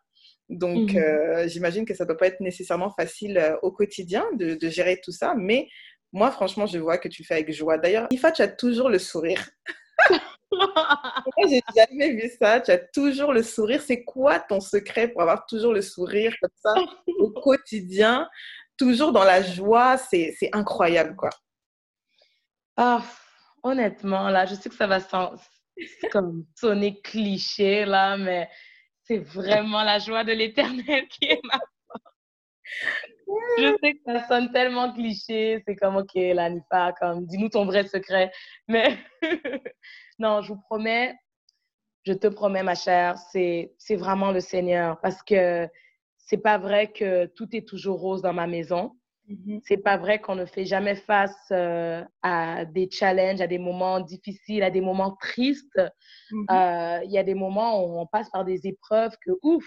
[0.48, 4.24] Donc, mmh euh, j'imagine que ça ne doit pas être nécessairement facile euh, au quotidien
[4.34, 5.34] de, gérer tout ça.
[5.36, 5.68] Mais
[6.12, 7.78] moi, franchement, je vois que tu fais avec joie.
[7.78, 9.48] D'ailleurs, Ifa, tu as toujours le sourire.
[10.50, 12.60] moi, j'ai jamais vu ça.
[12.60, 13.80] Tu as toujours le sourire.
[13.80, 16.74] C'est quoi ton secret pour avoir toujours le sourire comme ça
[17.18, 18.28] au quotidien,
[18.76, 21.30] toujours dans la joie C'est incroyable, quoi.
[22.76, 23.02] Ah,
[23.62, 24.98] honnêtement, là, je sais que ça va
[26.10, 28.48] comme sonner cliché, là, mais
[29.12, 32.02] c'est vraiment la joie de l'éternel qui est ma force.
[33.58, 37.86] Je sais que ça sonne tellement cliché, c'est comme, ok, Lanifa, comme, dis-nous ton vrai
[37.86, 38.32] secret.
[38.68, 38.96] Mais
[40.18, 41.14] non, je vous promets,
[42.04, 44.98] je te promets, ma chère, c'est vraiment le Seigneur.
[45.00, 45.68] Parce que
[46.16, 48.96] c'est pas vrai que tout est toujours rose dans ma maison.
[49.28, 49.60] Mm-hmm.
[49.64, 54.00] C'est pas vrai qu'on ne fait jamais face euh, à des challenges, à des moments
[54.00, 55.80] difficiles, à des moments tristes.
[56.30, 57.00] Mm-hmm.
[57.00, 59.64] Euh, il y a des moments où on passe par des épreuves que, ouf,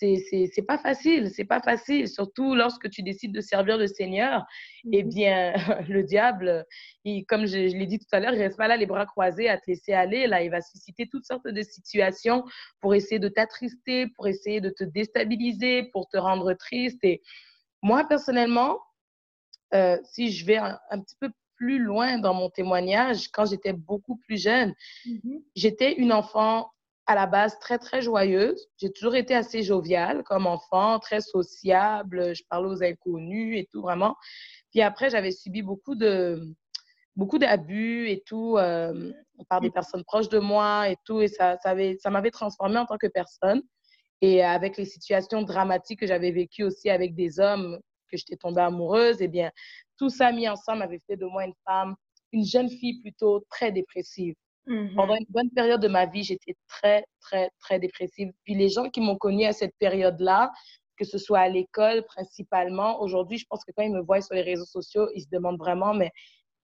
[0.00, 4.44] c'est pas facile, c'est pas facile, surtout lorsque tu décides de servir le Seigneur.
[4.92, 5.08] Eh mhm.
[5.08, 5.52] bien,
[5.88, 6.64] le diable,
[7.04, 9.48] il, comme je, l'ai dit tout à l'heure, il reste pas là les bras croisés
[9.48, 10.26] à te laisser aller.
[10.26, 12.44] Là, il va susciter toutes sortes de situations
[12.80, 17.02] pour essayer de t'attrister, pour essayer de te déstabiliser, pour te rendre triste.
[17.02, 17.20] Et
[17.82, 18.78] moi, personnellement,
[19.74, 24.16] euh, si je vais un, petit peu plus loin dans mon témoignage, quand j'étais beaucoup
[24.16, 24.74] plus jeune,
[25.06, 25.42] mhm.
[25.54, 26.70] j'étais une enfant
[27.06, 28.68] à la base très, très joyeuse.
[28.78, 32.34] J'ai toujours été assez joviale comme enfant, très sociable.
[32.34, 34.16] Je parlais aux inconnus et tout, vraiment.
[34.70, 36.40] Puis après, j'avais subi beaucoup de
[37.16, 39.12] beaucoup d'abus et tout euh,
[39.48, 41.20] par des personnes proches de moi et tout.
[41.20, 43.62] Et ça, ça, ça m'avait transformée en tant que personne.
[44.20, 47.78] Et avec les situations dramatiques que j'avais vécues aussi avec des hommes
[48.10, 49.50] que j'étais tombée amoureuse, et eh bien,
[49.96, 51.94] tout ça mis ensemble avait fait de moi une femme,
[52.32, 54.34] une jeune fille plutôt très dépressive.
[54.66, 54.94] Mm-hmm.
[54.94, 58.30] Pendant une bonne période de ma vie, j'étais très, très, très dépressive.
[58.44, 60.52] Puis les gens qui m'ont connue à cette période-là,
[60.96, 64.34] que ce soit à l'école principalement, aujourd'hui, je pense que quand ils me voient sur
[64.34, 66.10] les réseaux sociaux, ils se demandent vraiment, mais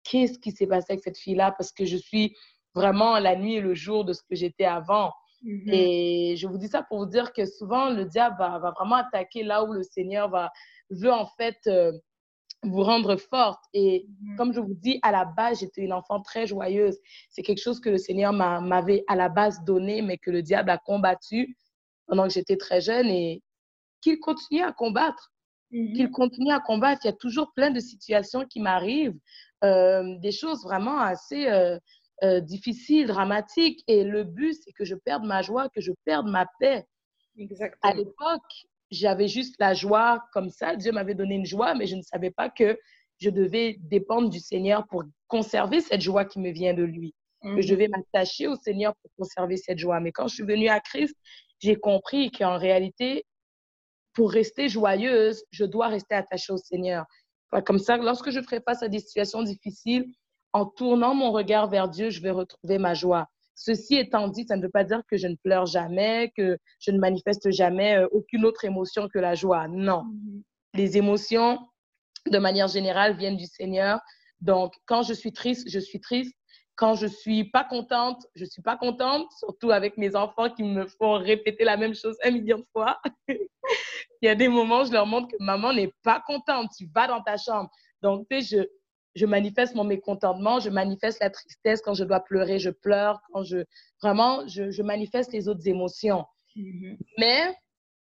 [0.04, 1.52] qu'est-ce qui s'est passé avec cette fille-là?
[1.56, 2.34] Parce que je suis
[2.74, 5.12] vraiment la nuit et le jour de ce que j'étais avant.
[5.42, 5.72] Mm-hmm.
[5.72, 9.42] Et je vous dis ça pour vous dire que souvent, le diable va, vraiment attaquer
[9.42, 10.50] là où le Seigneur va,
[10.90, 11.92] veut en fait euh,
[12.62, 13.62] vous rendre forte.
[13.72, 14.36] Et mhm.
[14.36, 16.98] comme je vous dis, à la base, j'étais une enfant très joyeuse.
[17.30, 20.70] C'est quelque chose que le Seigneur m'avait à la base donné, mais que le diable
[20.70, 21.56] a combattu
[22.06, 23.42] pendant que j'étais très jeune et
[24.00, 25.32] qu'il continue à combattre.
[25.70, 25.92] Mhm.
[25.94, 27.02] Qu'il continue à combattre.
[27.04, 29.18] Il y a toujours plein de situations qui m'arrivent,
[29.64, 31.78] euh, des choses vraiment assez euh,
[32.22, 33.82] euh, difficiles, dramatiques.
[33.88, 36.86] Et le but, c'est que je perde ma joie, que je perde ma paix.
[37.38, 37.92] Exactement.
[37.92, 40.76] À l'époque, j'avais juste la joie comme ça.
[40.76, 42.78] Dieu m'avait donné une joie, mais je ne savais pas que
[43.18, 47.14] je devais dépendre du Seigneur pour conserver cette joie qui me vient de lui.
[47.42, 47.70] Que je mhm.
[47.70, 50.00] devais m'attacher au Seigneur pour conserver cette joie.
[50.00, 51.14] Mais quand je suis venue à Christ,
[51.60, 53.24] j'ai compris qu'en réalité,
[54.14, 57.04] pour rester joyeuse, je dois rester attachée au Seigneur.
[57.64, 60.06] Comme ça, lorsque je ferai face à des situations difficiles,
[60.52, 63.28] en tournant mon regard vers Dieu, je vais retrouver ma joie.
[63.54, 66.90] Ceci étant dit, ça ne veut pas dire que je ne pleure jamais, que je
[66.90, 69.66] ne manifeste jamais euh, aucune autre émotion que la joie.
[69.66, 70.04] Non.
[70.74, 71.58] Les émotions,
[72.30, 73.98] de manière générale, viennent du Seigneur.
[74.42, 76.34] Donc, quand je suis triste, je suis triste.
[76.74, 80.86] Quand je suis pas contente, je suis pas contente, surtout avec mes enfants qui me
[80.86, 83.00] font répéter la même chose un million de fois.
[83.28, 87.06] Il y a des moments, je leur montre que maman n'est pas contente, tu vas
[87.06, 87.70] dans ta chambre.
[88.02, 88.68] Donc, tu sais, je,
[89.16, 91.80] je manifeste mon mécontentement, je manifeste la tristesse.
[91.80, 93.20] Quand je dois pleurer, je pleure.
[93.32, 93.64] Quand je
[94.02, 96.26] vraiment, je, manifeste les autres émotions.
[96.54, 96.98] Mm-hmm.
[97.18, 97.56] Mais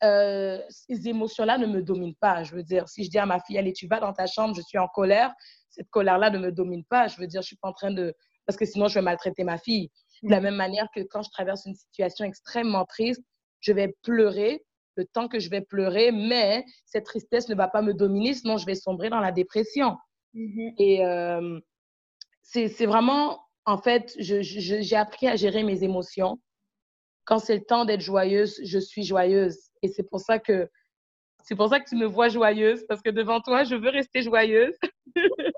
[0.05, 2.45] euh, ces émotions-là ne me dominent pas.
[2.45, 4.55] Je veux dire, si je dis à ma fille, allez, tu vas dans ta chambre,
[4.55, 5.35] je suis en colère,
[5.69, 7.09] cette colère-là ne me domine pas.
[7.09, 8.15] Je veux dire, je suis pas en train de,
[8.47, 9.91] parce que sinon je vais maltraiter ma fille.
[10.23, 10.43] De la mm-hmm.
[10.43, 13.23] même manière que quand je traverse une situation extrêmement triste,
[13.59, 14.65] je vais pleurer
[14.97, 18.59] le temps que je vais pleurer, mais cette tristesse ne va pas me dominer, sinon
[18.59, 19.97] je vais sombrer dans la dépression.
[20.35, 20.75] Mm-hmm.
[20.79, 21.03] Et
[22.43, 26.41] c'est vraiment, en fait, j'ai appris à gérer mes émotions.
[27.25, 29.57] Quand c'est le temps d'être joyeuse, je suis joyeuse.
[29.83, 30.69] Et c'est pour ça que
[31.43, 34.23] c'est pour ça que tu me vois joyeuse, parce que devant toi, je veux rester
[34.23, 34.75] joyeuse.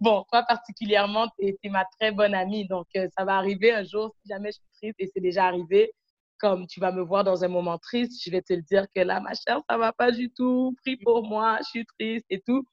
[0.00, 3.84] bon, toi particulièrement, tu es, ma très bonne amie, donc euh, ça va arriver un
[3.84, 5.92] jour si jamais je suis triste, et c'est déjà arrivé.
[6.38, 9.00] Comme tu vas me voir dans un moment triste, je vais te le dire que
[9.00, 10.74] là, ma chère, ça va pas du tout.
[10.82, 12.66] Prie pour moi, je suis triste et tout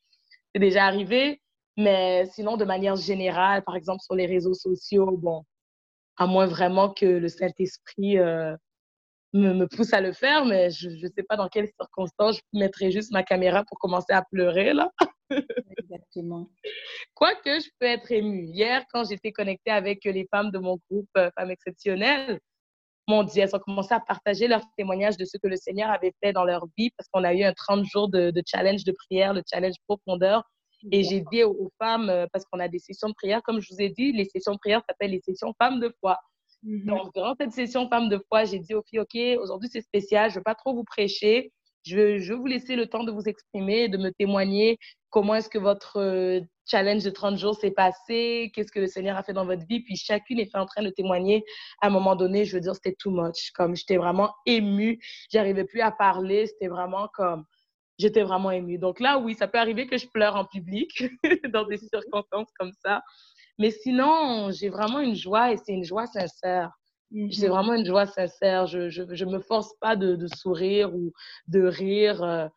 [0.53, 1.41] c'est déjà arrivé.
[1.77, 5.43] Mais sinon, de manière générale, par exemple sur les réseaux sociaux, bon,
[6.17, 8.55] à moins vraiment que le Saint-Esprit euh,
[9.33, 12.59] me, me, pousse à le faire, mais je ne sais pas dans quelles circonstances je
[12.59, 14.91] mettrais juste ma caméra pour commencer à pleurer, là.
[15.77, 16.49] Exactement.
[17.13, 18.43] Quoique, je peux être émue.
[18.43, 22.39] Hier, quand j'étais connectée avec les femmes de mon groupe euh, Femmes Exceptionnelles,
[23.07, 26.13] mon Dieu, elles ont commencé à partager leurs témoignages de ce que le Seigneur avait
[26.23, 29.33] fait dans leur vie parce qu'on a eu un 30 jours de, challenge de prière,
[29.33, 30.43] le challenge profondeur.
[30.91, 33.71] Et j'ai dit aux, femmes, euh, parce qu'on a des sessions de prière, comme je
[33.71, 36.17] vous ai dit, les sessions de prière s'appellent les sessions femmes de foi.
[36.63, 36.85] Mhm.
[36.85, 40.31] Donc, durant cette session femmes de foi, j'ai dit aux filles, OK, aujourd'hui c'est spécial,
[40.31, 41.51] je ne veux pas trop vous prêcher.
[41.85, 44.77] Je je veux vous laisser le temps de vous exprimer, de me témoigner
[45.11, 49.17] comment est-ce que votre euh, challenge de 30 jours s'est passé, qu'est-ce que le Seigneur
[49.17, 49.81] a fait dans votre vie.
[49.81, 51.43] Puis chacune est en train de témoigner.
[51.81, 53.51] À un moment donné, je veux dire, c'était too much.
[53.53, 54.99] Comme j'étais vraiment émue,
[55.31, 56.47] j'arrivais plus à parler.
[56.47, 57.45] C'était vraiment comme,
[57.99, 58.77] j'étais vraiment émue.
[58.77, 61.03] Donc là, oui, ça peut arriver que je pleure en public
[61.53, 63.01] dans des circonstances comme ça.
[63.59, 66.71] Mais sinon, j'ai vraiment une joie et c'est une joie sincère.
[67.31, 67.53] C'est mhm.
[67.53, 68.65] vraiment une joie sincère.
[68.67, 71.11] Je ne me force pas de, de, sourire ou
[71.47, 72.49] de rire.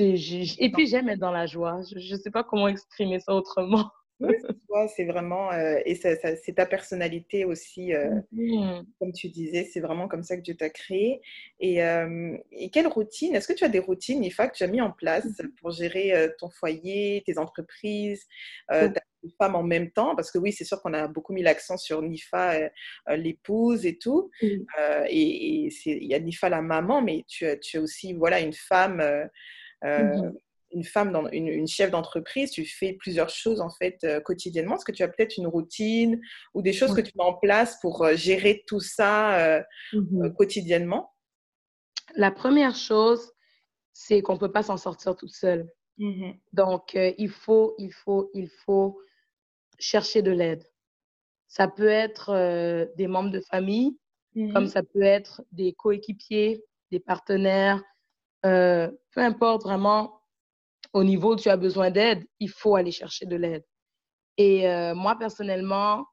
[0.00, 0.16] Euh,
[0.58, 1.80] et puis, j'aime être dans la joie.
[1.94, 3.90] Je ne sais pas comment exprimer ça autrement.
[4.94, 8.82] c'est vraiment, euh, et c'est ta personnalité aussi, euh, mmh.
[8.98, 11.20] comme tu disais, c'est vraiment comme ça que Dieu t'a créé.
[11.60, 14.68] Et, euh, et, quelle routine, est-ce que tu as des routines, Nifa, que tu as
[14.68, 15.48] mis en place mmh.
[15.60, 18.26] pour gérer ton foyer, tes entreprises,
[18.68, 18.92] ta
[19.38, 20.14] femme en même temps?
[20.14, 22.70] Parce que oui, c'est sûr qu'on a beaucoup mis l'accent sur Nifa,
[23.16, 24.30] l'épouse et tout.
[24.42, 29.02] et, il y a Nifa, la maman, mais tu, tu es aussi voilà, une femme.
[29.82, 30.32] Mmh
[30.74, 34.76] une femme, dans, une, chef d'entreprise, tu fais plusieurs choses en fait euh, quotidiennement.
[34.76, 36.20] Est-ce que tu as peut-être une routine
[36.52, 39.62] ou des choses que tu mets en place pour euh, gérer tout ça euh,
[39.92, 41.12] mmh quotidiennement?
[42.16, 43.32] La première chose,
[43.92, 45.70] c'est qu'on ne peut pas s'en sortir toute seule.
[45.98, 49.00] Mmh Donc, il faut, il faut, il faut
[49.78, 50.64] chercher de l'aide.
[51.46, 52.32] Ça peut être
[52.96, 53.96] des membres de famille,
[54.52, 57.80] comme ça peut être des coéquipiers, des partenaires,
[58.44, 60.20] peu importe vraiment
[60.92, 63.64] au niveau où tu as besoin d'aide, il faut aller chercher de l'aide.
[64.36, 66.06] Et euh, moi, personnellement,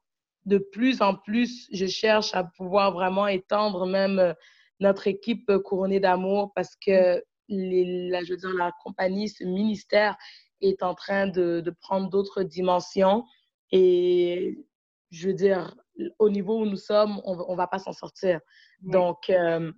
[0.44, 4.34] de plus en plus, je cherche à pouvoir vraiment étendre même euh,
[4.80, 10.16] notre équipe couronnée d'amour parce que les, la, je veux dire, la compagnie, ce ministère
[10.60, 13.24] est en train de, de prendre d'autres dimensions.
[13.70, 14.66] Et
[15.10, 15.76] je veux dire,
[16.18, 18.40] au niveau où nous sommes, on ne va pas s'en sortir.
[18.80, 19.72] Donc, euh,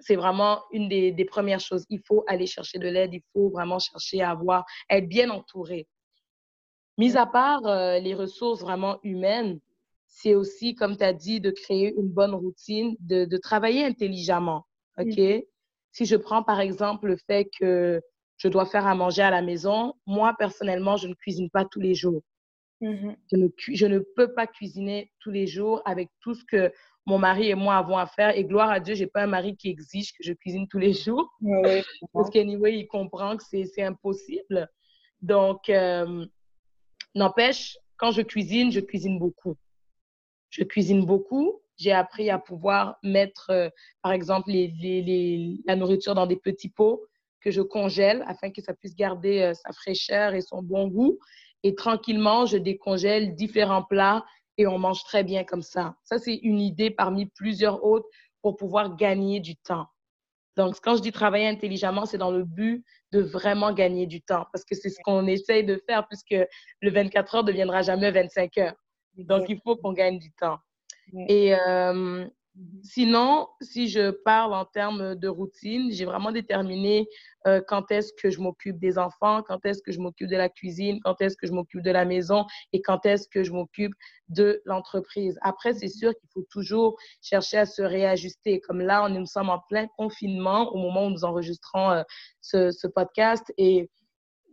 [0.00, 1.84] c'est vraiment une des, premières choses.
[1.88, 5.86] Il faut aller chercher de l'aide, il faut vraiment chercher à avoir, être bien entouré.
[6.98, 9.60] Mis à part euh, les ressources vraiment humaines,
[10.06, 14.66] c'est aussi, comme tu as dit, de créer une bonne routine, de, travailler intelligemment.
[14.98, 15.16] OK?
[15.16, 15.42] Mm.
[15.92, 18.00] Si je prends par exemple le fait que
[18.36, 21.80] je dois faire à manger à la maison, moi personnellement, je ne cuisine pas tous
[21.80, 22.22] les jours.
[22.80, 23.16] Mm-hmm.
[23.30, 26.72] Je, ne, je ne peux pas cuisiner tous les jours avec tout ce que
[27.06, 28.36] mon mari et moi avons à faire.
[28.36, 30.92] Et gloire à Dieu, j'ai pas un mari qui exige que je cuisine tous les
[31.04, 31.30] jours.
[32.12, 34.68] Parce qu'anyway, il comprend que c'est impossible.
[35.22, 36.24] Donc, euh,
[37.14, 39.56] n'empêche, quand je cuisine, je cuisine beaucoup.
[40.50, 41.60] Je cuisine beaucoup.
[41.76, 43.68] J'ai appris à pouvoir mettre, euh,
[44.02, 47.06] par exemple, les, les, la nourriture dans des petits pots
[47.40, 51.18] que je congèle afin que ça puisse garder euh, sa fraîcheur et son bon goût.
[51.62, 54.24] Et tranquillement, je décongèle différents plats
[54.60, 55.96] et on mange très bien comme ça.
[56.04, 58.06] Ça, c'est une idée parmi plusieurs autres
[58.42, 59.86] pour pouvoir gagner du temps.
[60.56, 64.46] Donc, quand je dis travailler intelligemment, c'est dans le but de vraiment gagner du temps
[64.52, 66.36] parce que c'est ce qu'on essaye de faire puisque
[66.82, 68.74] le 24 heures ne deviendra jamais 25 heures.
[69.16, 70.58] Donc, il faut qu'on gagne du temps.
[71.28, 72.26] Et euh.
[72.82, 77.08] Sinon, si je parle en termes de routine, j'ai vraiment déterminé
[77.46, 80.48] euh, quand est-ce que je m'occupe des enfants, quand est-ce que je m'occupe de la
[80.48, 83.92] cuisine, quand est-ce que je m'occupe de la maison et quand est-ce que je m'occupe
[84.28, 85.38] de l'entreprise.
[85.42, 88.60] Après, c'est sûr qu'il faut toujours chercher à se réajuster.
[88.60, 92.02] Comme là, nous sommes en plein confinement au moment où nous enregistrons euh,
[92.40, 93.90] ce, ce, podcast et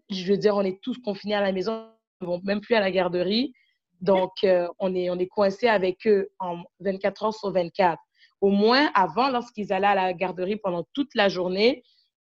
[0.09, 1.89] je veux dire, on est tous confinés à la maison,
[2.21, 3.53] ne même plus à la garderie.
[4.01, 8.01] Donc, euh, on est, on est coincé avec eux en 24 heures sur 24.
[8.41, 11.83] Au moins, avant, lorsqu'ils allaient à la garderie pendant toute la journée,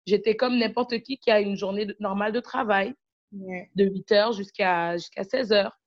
[0.07, 2.95] j'étais comme n'importe qui qui a une journée normale de travail,
[3.33, 5.79] de 8 heures jusqu'à jusqu'à 16 heures.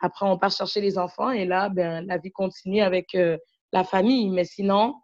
[0.00, 3.38] Après, on part chercher les enfants et là, ben, la vie continue avec euh,
[3.72, 4.28] la famille.
[4.30, 4.94] Mais sinon,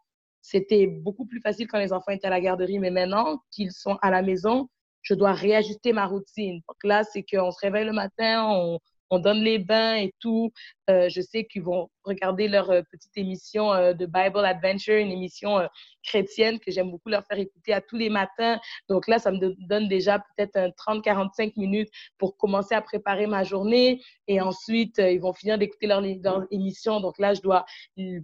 [0.42, 2.78] c'était beaucoup plus facile quand les enfants étaient à la garderie.
[2.78, 4.68] Mais maintenant qu'ils sont à la maison,
[5.02, 6.60] je dois réajuster ma routine.
[6.68, 8.78] Donc là, c'est qu'on se réveille le matin, on,
[9.12, 10.52] on donne les bains et tout.
[10.88, 15.12] Euh, je sais qu'ils vont regarder leur euh, petite émission euh, de Bible Adventure, une
[15.12, 15.68] émission
[16.02, 18.58] chrétienne que j'aime beaucoup leur faire écouter à tous les matins.
[18.88, 19.38] Donc là, ça me
[19.68, 24.00] donne déjà peut-être 30-45 minutes pour commencer à préparer ma journée.
[24.28, 27.00] Et ensuite, ils vont finir d'écouter leur, leur, émission.
[27.00, 27.66] Donc là, je dois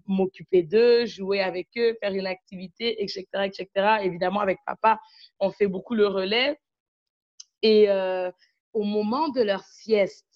[0.06, 3.68] m'occuper d'eux, jouer avec eux, faire une activité, etc., etc.
[4.02, 4.98] Évidemment, avec papa,
[5.38, 6.58] on fait beaucoup le relais.
[7.62, 7.88] Et
[8.72, 10.27] au moment de leur sieste,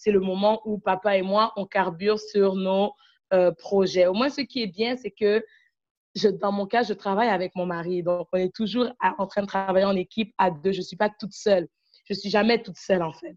[0.00, 2.94] c'est le moment où papa et moi, on carbure sur nos
[3.34, 4.06] euh, projets.
[4.06, 5.44] Au moins, ce qui est bien, c'est que
[6.16, 8.02] je, dans mon cas, je travaille avec mon mari.
[8.02, 8.88] Donc, on est toujours
[9.18, 10.72] en train de travailler en équipe à deux.
[10.72, 11.68] Je ne suis pas toute seule.
[12.06, 13.36] Je ne suis jamais toute seule, en fait.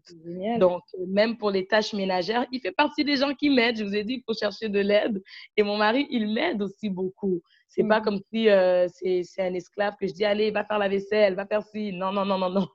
[0.58, 3.76] Donc, même pour les tâches ménagères, il fait partie des gens qui m'aident.
[3.76, 5.22] Je vous ai dit qu'il faut chercher de l'aide.
[5.58, 7.42] Et mon mari, il m'aide aussi beaucoup.
[7.68, 8.04] C'est n'est pas mm.
[8.04, 11.44] comme si euh, c'est un esclave que je dis, allez, va faire la vaisselle, va
[11.44, 11.92] faire ci.
[11.92, 12.68] Non, non, non, non, non.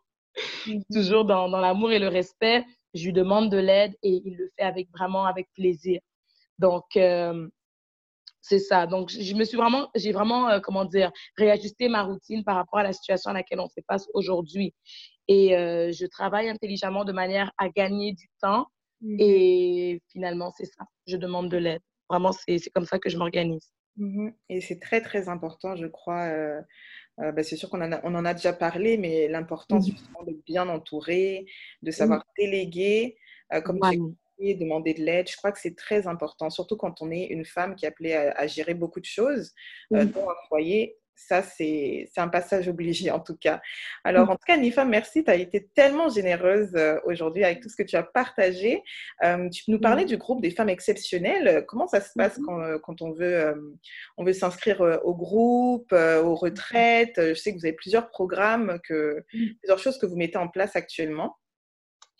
[0.68, 0.84] Mm-hmm.
[0.94, 2.64] Toujours dans, dans l'amour et le respect
[2.94, 6.00] je lui demande de l'aide et il le fait avec vraiment avec plaisir.
[6.58, 7.48] Donc, euh,
[8.42, 8.88] c'est ça.
[8.88, 12.80] Donc, je me suis vraiment, j'ai vraiment, euh, comment dire, réajusté ma routine par rapport
[12.80, 14.74] à la situation à laquelle on fait face aujourd'hui.
[15.28, 18.68] Et euh, je travaille intelligemment de manière à gagner du temps.
[19.04, 19.18] Mm-hmm.
[19.20, 20.86] Et finalement, c'est ça.
[21.08, 21.82] Je demande de l'aide.
[22.10, 23.72] vraiment, c'est comme ça que je m'organise.
[23.98, 26.24] Mmh Et c'est très, très important, je crois.
[26.28, 26.62] Euh,
[27.22, 30.26] euh, bah, c'est sûr qu'on en, a, on en a déjà parlé, mais l'importance mmh.
[30.28, 31.46] de bien entourer,
[31.82, 33.18] de savoir déléguer,
[33.54, 34.00] euh, comme tu
[34.40, 35.30] dis, demander de l'aide.
[35.30, 38.14] Je crois que c'est très important, surtout quand on est une femme qui est appelée
[38.14, 39.54] à, gérer beaucoup de choses
[39.92, 43.62] dans un foyer ça, c'est un passage obligé en tout cas.
[44.04, 45.24] Alors, en tout cas, Nifa, merci.
[45.24, 48.82] Tu as été tellement généreuse euh, aujourd'hui avec tout ce que tu as partagé.
[49.24, 50.08] Euh, tu nous parlais mm.
[50.08, 51.66] du groupe des femmes exceptionnelles.
[51.68, 52.64] Comment ça se passe mm-hmm.
[52.64, 53.54] euh, quand, on veut,
[54.18, 57.16] on veut s'inscrire au groupe, aux retraites?
[57.18, 59.24] Je sais que vous avez plusieurs programmes, que,
[59.60, 61.36] plusieurs choses que vous mettez en place actuellement.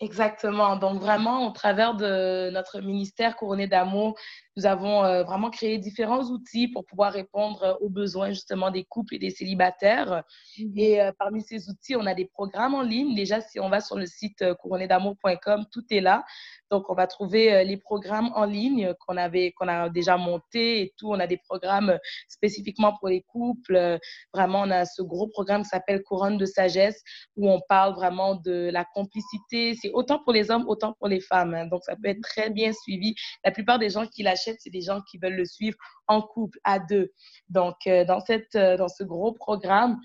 [0.02, 0.76] Exactement.
[0.76, 4.14] Donc, vraiment, au travers de notre ministère couronné d'amour,
[4.56, 9.16] nous avons euh, vraiment créé différents outils pour pouvoir répondre aux besoins justement des couples
[9.16, 10.22] et des célibataires.
[10.58, 10.72] Mhm.
[10.78, 13.14] Et euh, parmi ces outils, on a des programmes en ligne.
[13.14, 16.24] Déjà, si on va sur le site euh, couronnédamour.com, tout est là.
[16.70, 20.94] Donc, on va trouver les programmes en ligne qu'on avait, qu'on a déjà montés et
[20.96, 21.10] tout.
[21.10, 21.98] On a des programmes
[22.28, 23.98] spécifiquement pour les couples.
[24.32, 27.02] Vraiment, on a ce gros programme qui s'appelle Couronne de sagesse
[27.36, 29.74] où on parle vraiment de la complicité.
[29.80, 31.54] C'est autant pour les hommes, autant pour les femmes.
[31.54, 31.66] Hein.
[31.66, 33.14] Donc, ça peut être très bien suivi.
[33.44, 35.76] La plupart des gens qui l'achètent c'est des gens qui veulent le suivre
[36.08, 37.12] en couple, à deux.
[37.48, 39.98] Donc, euh, dans, cette, euh, dans ce gros programme,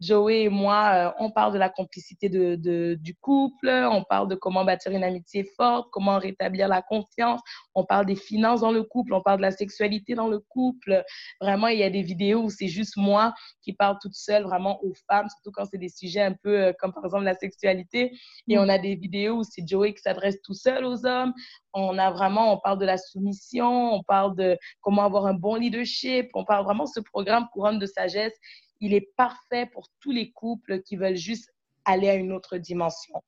[0.00, 4.34] Joey et moi, euh, on parle de la complicité de, du couple, on parle de
[4.34, 7.40] comment bâtir une amitié forte, comment rétablir la confiance,
[7.74, 11.04] on parle des finances dans le couple, on parle de la sexualité dans le couple.
[11.40, 14.82] Vraiment, il y a des vidéos où c'est juste moi qui parle toute seule vraiment
[14.82, 18.12] aux femmes, surtout quand c'est des sujets un peu euh, comme par exemple la sexualité.
[18.48, 21.34] Et on a des vidéos où c'est Joey qui s'adresse tout seul aux hommes.
[21.72, 25.56] On a vraiment, on parle de la soumission, on parle de comment avoir un bon
[25.56, 28.34] leadership, on parle vraiment de ce programme couronne de sagesse
[28.80, 31.52] il est parfait pour tous les couples qui veulent juste
[31.84, 33.22] aller à une autre dimension.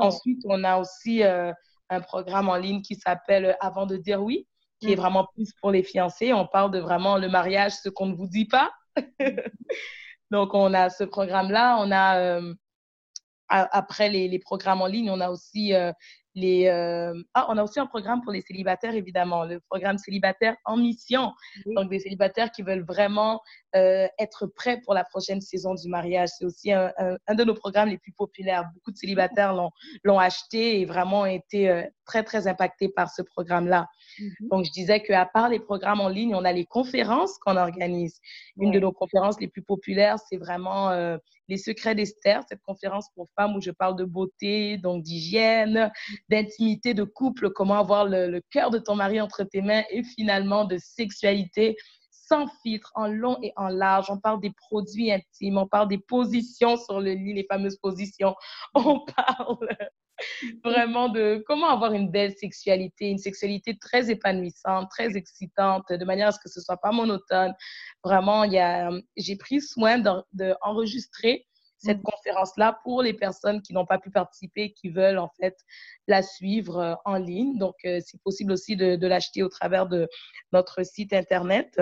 [0.00, 1.52] Ensuite, on a aussi euh,
[1.90, 4.46] un programme en ligne qui s'appelle Avant de dire oui,
[4.80, 5.00] qui est mm.
[5.00, 6.32] vraiment plus pour les fiancés.
[6.32, 8.72] On parle de vraiment le mariage, ce qu'on ne vous dit pas.
[10.30, 11.76] Donc, on a ce programme-là.
[11.80, 12.54] On a, euh,
[13.48, 15.92] après les, les, programmes en ligne, on a aussi euh,
[16.34, 20.56] les, euh, ah, on a aussi un programme pour les célibataires, évidemment, le programme célibataire
[20.64, 21.32] en mission.
[21.66, 23.40] Donc, des célibataires qui veulent vraiment
[23.76, 26.30] euh, être prêts pour la prochaine saison du mariage.
[26.38, 28.64] C'est aussi un, un, de nos programmes les plus populaires.
[28.74, 29.54] Beaucoup de célibataires
[30.04, 33.88] l'ont acheté et vraiment été euh, très, très impactés par ce programme-là.
[34.18, 34.48] Mhm.
[34.50, 38.20] Donc, je disais qu'à part les programmes en ligne, on a les conférences qu'on organise.
[38.56, 40.90] Une de nos conférences les plus populaires, c'est vraiment
[41.48, 45.90] les secrets d'Esther, cette conférence pour femmes où je parle de beauté, donc d'hygiène,
[46.28, 50.64] d'intimité, de couple, comment avoir le, cœur de ton mari entre tes mains et finalement
[50.64, 51.76] de sexualité
[52.10, 54.06] sans filtre, en long et en large.
[54.08, 58.34] On parle des produits intimes, on parle des positions sur le lit, les fameuses positions.
[58.74, 59.68] On parle
[60.64, 66.28] vraiment de comment avoir une belle sexualité, une sexualité très épanouissante, très excitante, de manière
[66.28, 67.54] à ce que ce soit pas monotone.
[68.02, 68.44] Vraiment,
[69.16, 69.98] j'ai pris soin
[70.32, 71.46] d'enregistrer
[71.84, 72.02] cette mm.
[72.02, 75.56] conférence-là pour les personnes qui n'ont pas pu participer, qui veulent en fait
[76.08, 77.58] la suivre euh, en ligne.
[77.58, 80.08] Donc, euh, c'est possible aussi de, de l'acheter au travers de
[80.52, 81.80] notre site Internet.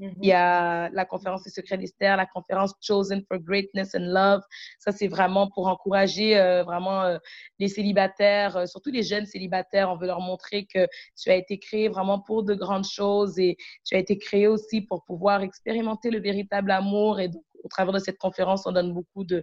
[0.00, 4.42] Il y a la conférence des secrets d'Esther, la conférence Chosen for Greatness and Love.
[4.78, 7.18] Ça, c'est vraiment pour encourager euh, vraiment euh,
[7.58, 9.90] les célibataires, euh, surtout les jeunes célibataires.
[9.90, 10.86] On veut leur montrer que
[11.16, 14.80] tu as été créé vraiment pour de grandes choses et tu as été créé aussi
[14.80, 17.20] pour pouvoir expérimenter le véritable amour.
[17.20, 17.30] Et
[17.64, 19.42] au travers de cette conférence, on donne beaucoup de,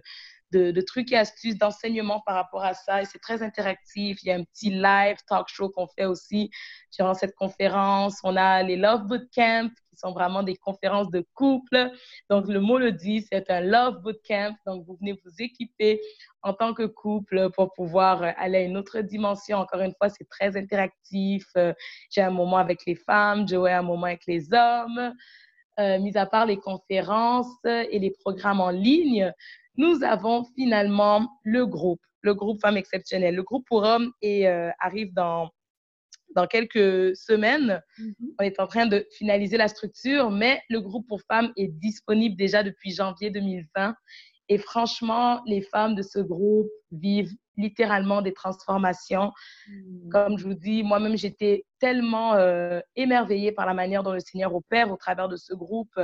[0.52, 3.02] de, trucs et astuces, d'enseignements par rapport à ça.
[3.02, 4.18] Et c'est très interactif.
[4.22, 6.50] Il y a un petit live talk show qu'on fait aussi
[6.96, 8.18] durant cette conférence.
[8.24, 11.90] On a les Love Bootcamp, sont vraiment des conférences de couple.
[12.30, 14.54] Donc, le mot le dit, c'est un Love Bootcamp.
[14.66, 16.00] Donc, vous venez vous équiper
[16.42, 19.58] en tant que couple pour pouvoir aller à une autre dimension.
[19.58, 21.46] Encore une fois, c'est très interactif.
[22.10, 25.12] J'ai un moment avec les femmes, Joey un moment avec les hommes.
[25.78, 29.30] Euh, mis à part les conférences et les programmes en ligne,
[29.76, 33.34] nous avons finalement le groupe, le groupe Femmes Exceptionnelles.
[33.34, 35.50] Le groupe pour hommes et, euh, arrive dans,
[36.36, 37.82] dans quelques semaines.
[37.98, 38.34] Mm-hmm.
[38.38, 42.36] On est en train de finaliser la structure, mais le groupe pour femmes est disponible
[42.36, 43.94] déjà depuis janvier 2020.
[44.48, 49.32] Et franchement, les femmes de ce groupe vivent littéralement des transformations.
[49.68, 50.08] Mm.
[50.10, 54.54] Comme je vous dis, moi-même, j'étais tellement euh, émerveillée par la manière dont le Seigneur
[54.54, 55.98] opère au travers de ce groupe.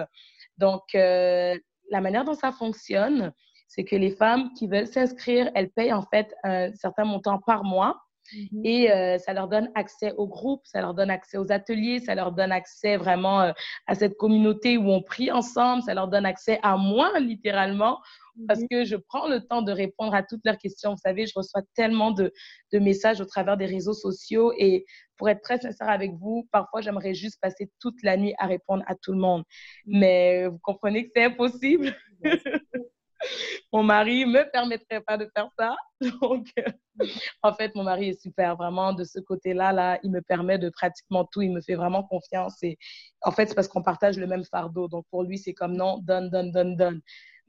[0.59, 1.57] Donc, euh,
[1.91, 3.33] la manière dont ça fonctionne,
[3.69, 7.65] c'est que les femmes qui veulent s'inscrire, elles payent en fait un certain montant par
[7.65, 8.01] mois.
[8.35, 8.61] Mhm.
[8.65, 12.15] Et euh, ça leur donne accès au groupe, ça leur donne accès aux ateliers, ça
[12.15, 13.53] leur donne accès vraiment euh,
[13.87, 18.01] à cette communauté où on prie ensemble, ça leur donne accès à moi, littéralement,
[18.49, 18.69] parce mhm.
[18.69, 20.93] que je prends le temps de répondre à toutes leurs questions.
[20.93, 22.33] Vous savez, je reçois tellement de,
[22.73, 24.85] de, messages au travers des réseaux sociaux et
[25.17, 28.83] pour être très sincère avec vous, parfois j'aimerais juste passer toute la nuit à répondre
[28.87, 29.45] à tout le monde.
[29.87, 29.99] Mhm.
[29.99, 31.95] Mais vous comprenez que c'est impossible.
[33.73, 35.77] mon mari me permettrait pas de faire ça.
[36.21, 37.07] Donc, mhm.
[37.43, 40.71] en fait, mon mari est super, vraiment, de ce côté-là, là, il me permet de
[40.71, 42.63] pratiquement tout, il me fait vraiment confiance.
[42.63, 42.79] Et
[43.23, 44.89] en fait, c'est parce qu'on partage le même fardeau.
[44.89, 47.01] Donc, pour lui, c'est comme non, donne, donne, donne, donne.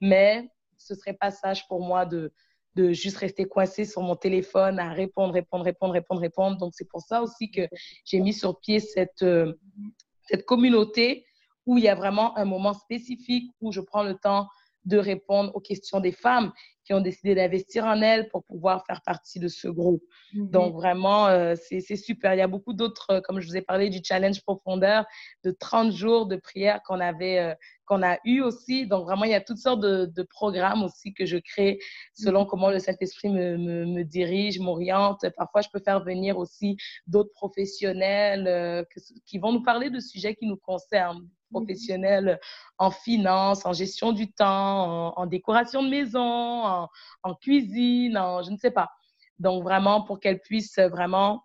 [0.01, 2.31] Mais ce serait pas sage pour moi de,
[2.75, 6.57] de juste rester coincé sur mon téléphone à répondre, répondre, répondre, répondre, répondre.
[6.57, 7.67] Donc, c'est pour ça aussi que
[8.05, 9.53] j'ai mis sur pied cette, euh,
[10.21, 11.25] cette communauté
[11.65, 14.47] où il y a vraiment un moment spécifique où je prends le temps
[14.85, 16.51] de répondre aux questions des femmes
[16.83, 20.03] qui ont décidé d'investir en elles pour pouvoir faire partie de ce groupe.
[20.33, 20.49] Mhm.
[20.49, 22.33] Donc, vraiment, euh, c'est super.
[22.33, 25.05] Il y a beaucoup d'autres, euh, comme je vous ai parlé du challenge profondeur,
[25.43, 27.53] de 30 jours de prière qu'on avait, euh,
[27.85, 28.85] qu'on a eu aussi.
[28.85, 31.79] Donc, vraiment, il y a toutes sortes de, de programmes aussi que je crée
[32.13, 32.47] selon mhm.
[32.47, 35.25] comment le Saint-Esprit me, me, me, dirige, m'oriente.
[35.37, 36.75] Parfois, je peux faire venir aussi
[37.07, 38.85] d'autres professionnels
[39.25, 42.39] qui vont nous parler de sujets qui nous concernent professionnels
[42.77, 46.89] en finance, en gestion du temps, en, décoration de maison,
[47.23, 48.89] en, cuisine, je ne sais pas.
[49.39, 51.43] Donc, vraiment, pour qu'elles puissent vraiment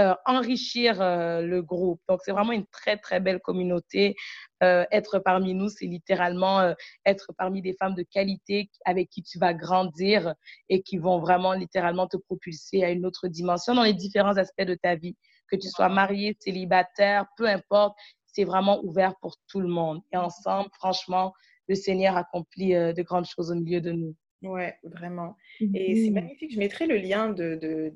[0.00, 2.00] euh, enrichir euh, le groupe.
[2.08, 4.16] Donc, c'est vraiment une très, très belle communauté.
[4.64, 9.38] Euh, être parmi nous, c'est littéralement être parmi des femmes de qualité avec qui tu
[9.38, 10.34] vas grandir
[10.68, 14.62] et qui vont vraiment littéralement te propulser à une autre dimension dans les différents aspects
[14.62, 15.16] de ta vie.
[15.48, 17.96] Que tu sois marié, célibataire, peu importe,
[18.34, 20.02] c'est vraiment ouvert pour tout le monde.
[20.12, 21.32] Et ensemble, franchement,
[21.68, 24.14] le Seigneur accomplit euh, de grandes choses au milieu de nous.
[24.42, 25.36] Ouais, vraiment.
[25.60, 26.14] Et c'est mhm.
[26.14, 26.52] magnifique.
[26.52, 27.92] Je mettrai le lien de, de,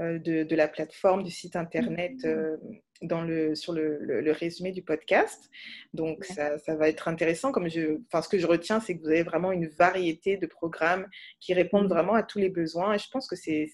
[0.00, 2.30] euh, de, de, la plateforme, du site internet mhm.
[2.30, 2.56] euh,
[3.02, 5.50] dans le, sur le, le, résumé du podcast.
[5.92, 7.52] Donc, ça, ça, va être intéressant.
[7.52, 10.46] Comme je, enfin, ce que je retiens, c'est que vous avez vraiment une variété de
[10.46, 11.06] programmes
[11.40, 11.92] qui répondent mhm.
[11.92, 12.94] vraiment à tous les besoins.
[12.94, 13.68] Et je pense que c'est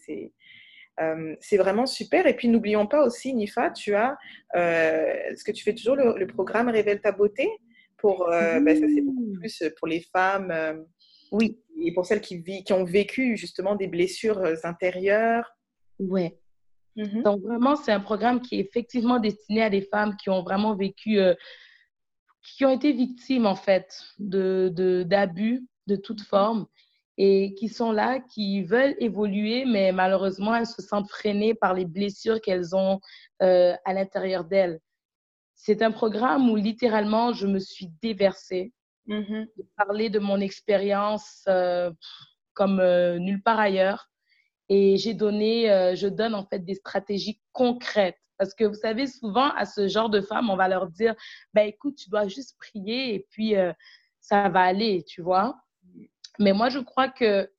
[1.00, 2.26] euh, c'est vraiment super.
[2.26, 4.16] Et puis, n'oublions pas aussi, Nifa, tu as,
[4.56, 7.48] euh, est-ce que tu fais toujours le, programme Révèle ta beauté
[7.96, 10.52] pour, euh, ben, ça c'est beaucoup plus pour les femmes.
[11.32, 11.58] oui.
[11.80, 15.48] Et pour celles qui, qui ont vécu justement des blessures intérieures.
[16.00, 16.36] Ouais.
[16.96, 17.22] Mm-hmm.
[17.22, 20.74] Donc, vraiment, c'est un programme qui est effectivement destiné à des femmes qui ont vraiment
[20.74, 21.20] vécu,
[22.42, 26.66] qui ont été victimes, en fait, d'abus de, d'abus de toute forme
[27.20, 31.84] et qui sont là, qui veulent évoluer, mais malheureusement, elles se sentent freinées par les
[31.84, 33.00] blessures qu'elles ont
[33.42, 34.78] euh, à l'intérieur d'elles.
[35.56, 38.72] C'est un programme où littéralement, je me suis déversée,
[39.08, 39.48] mm-hmm.
[39.56, 41.90] de parler de mon expérience euh,
[42.54, 44.08] comme euh, nulle part ailleurs.
[44.68, 48.18] Et j'ai donné, je donne en fait des stratégies concrètes.
[48.36, 51.14] Parce que vous savez, souvent, à ce genre de femmes, on va leur dire,
[51.54, 53.54] ben écoute, tu dois juste prier et puis
[54.20, 55.58] ça va aller, tu vois.
[56.38, 57.50] Mais moi, je crois que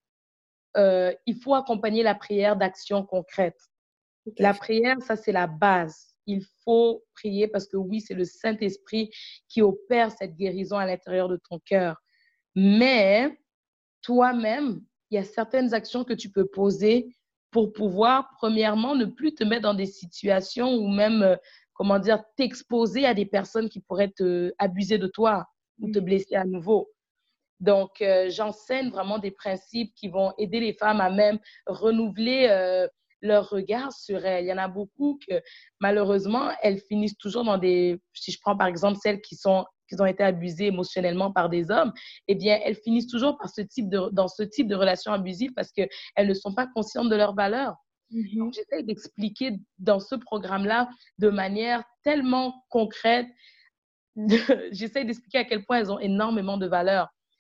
[0.78, 3.60] euh, il faut accompagner la prière d'actions concrètes.
[4.38, 6.14] La prière, ça, c'est la base.
[6.26, 9.10] Il faut prier parce que oui, c'est le Saint-Esprit
[9.48, 11.98] qui opère cette guérison à l'intérieur de ton cœur.
[12.56, 13.40] Mais
[14.02, 17.16] toi-même, il y a certaines actions que tu peux poser
[17.52, 21.36] pour pouvoir, premièrement, ne plus te mettre dans des situations ou même, euh,
[21.74, 25.48] comment dire, t'exposer à des personnes qui pourraient te abuser de toi
[25.80, 26.92] ou te blesser à nouveau.
[27.60, 32.88] Donc, euh, j'enseigne vraiment des principes qui vont aider les femmes à même renouveler euh,
[33.22, 34.46] leur regard sur elles.
[34.46, 35.42] Il y en a beaucoup que,
[35.80, 38.00] malheureusement, elles finissent toujours dans des...
[38.14, 41.72] Si je prends par exemple celles qui sont qui ont été abusées émotionnellement par des
[41.72, 41.92] hommes,
[42.28, 45.52] eh bien, elles finissent toujours par ce type de, dans ce type de relation abusive
[45.56, 45.90] parce qu'elles
[46.20, 47.76] ne sont pas conscientes de leurs valeurs.
[48.12, 50.90] Mm j'essaie d'expliquer dans ce programme-là
[51.20, 53.28] de manière tellement concrète.
[54.72, 56.68] j'essaie d'expliquer à quel point elles ont énormément de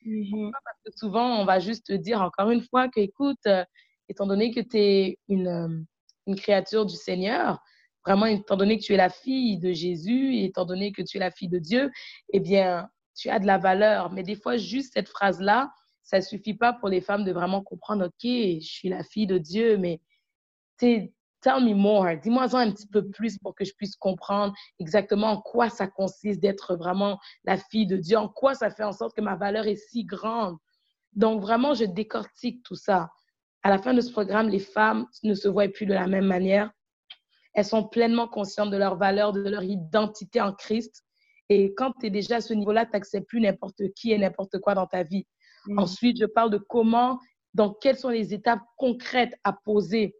[0.06, 3.66] Mmh parce que souvent, on va juste te dire encore une fois que, écoute, euh,
[4.08, 5.84] étant donné que tu es une, euh,
[6.28, 7.60] une, créature du Seigneur,
[8.06, 11.18] vraiment, étant donné que tu es la fille de Jésus, et étant donné que tu
[11.18, 11.91] es la fille de Dieu,
[12.32, 14.12] eh bien, tu as de la valeur.
[14.12, 15.72] Mais des fois, juste cette phrase-là,
[16.02, 19.28] ça ne suffit pas pour les femmes de vraiment comprendre, OK, je suis la fille
[19.28, 20.00] de Dieu, mais
[20.80, 21.12] tu
[21.42, 22.18] Tell me more.
[22.22, 26.42] Dis-moi un petit peu plus pour que je puisse comprendre exactement en quoi ça consiste
[26.42, 29.66] d'être vraiment la fille de Dieu, en quoi ça fait en sorte que ma valeur
[29.66, 30.58] est si grande.
[31.14, 33.10] Donc, vraiment, je décortique tout ça.
[33.64, 36.26] À la fin de ce programme, les femmes ne se voient plus de la même
[36.26, 36.72] manière.
[37.54, 41.04] Elles sont pleinement conscientes de leur valeur, de leur identité en Christ.
[41.50, 44.60] Et quand tu es déjà à ce niveau-là, tu n'acceptes plus n'importe qui et n'importe
[44.60, 45.26] quoi dans ta vie.
[45.66, 45.80] Mm.
[45.80, 47.20] Ensuite, je parle de comment,
[47.54, 50.16] dans quelles sont les étapes concrètes à poser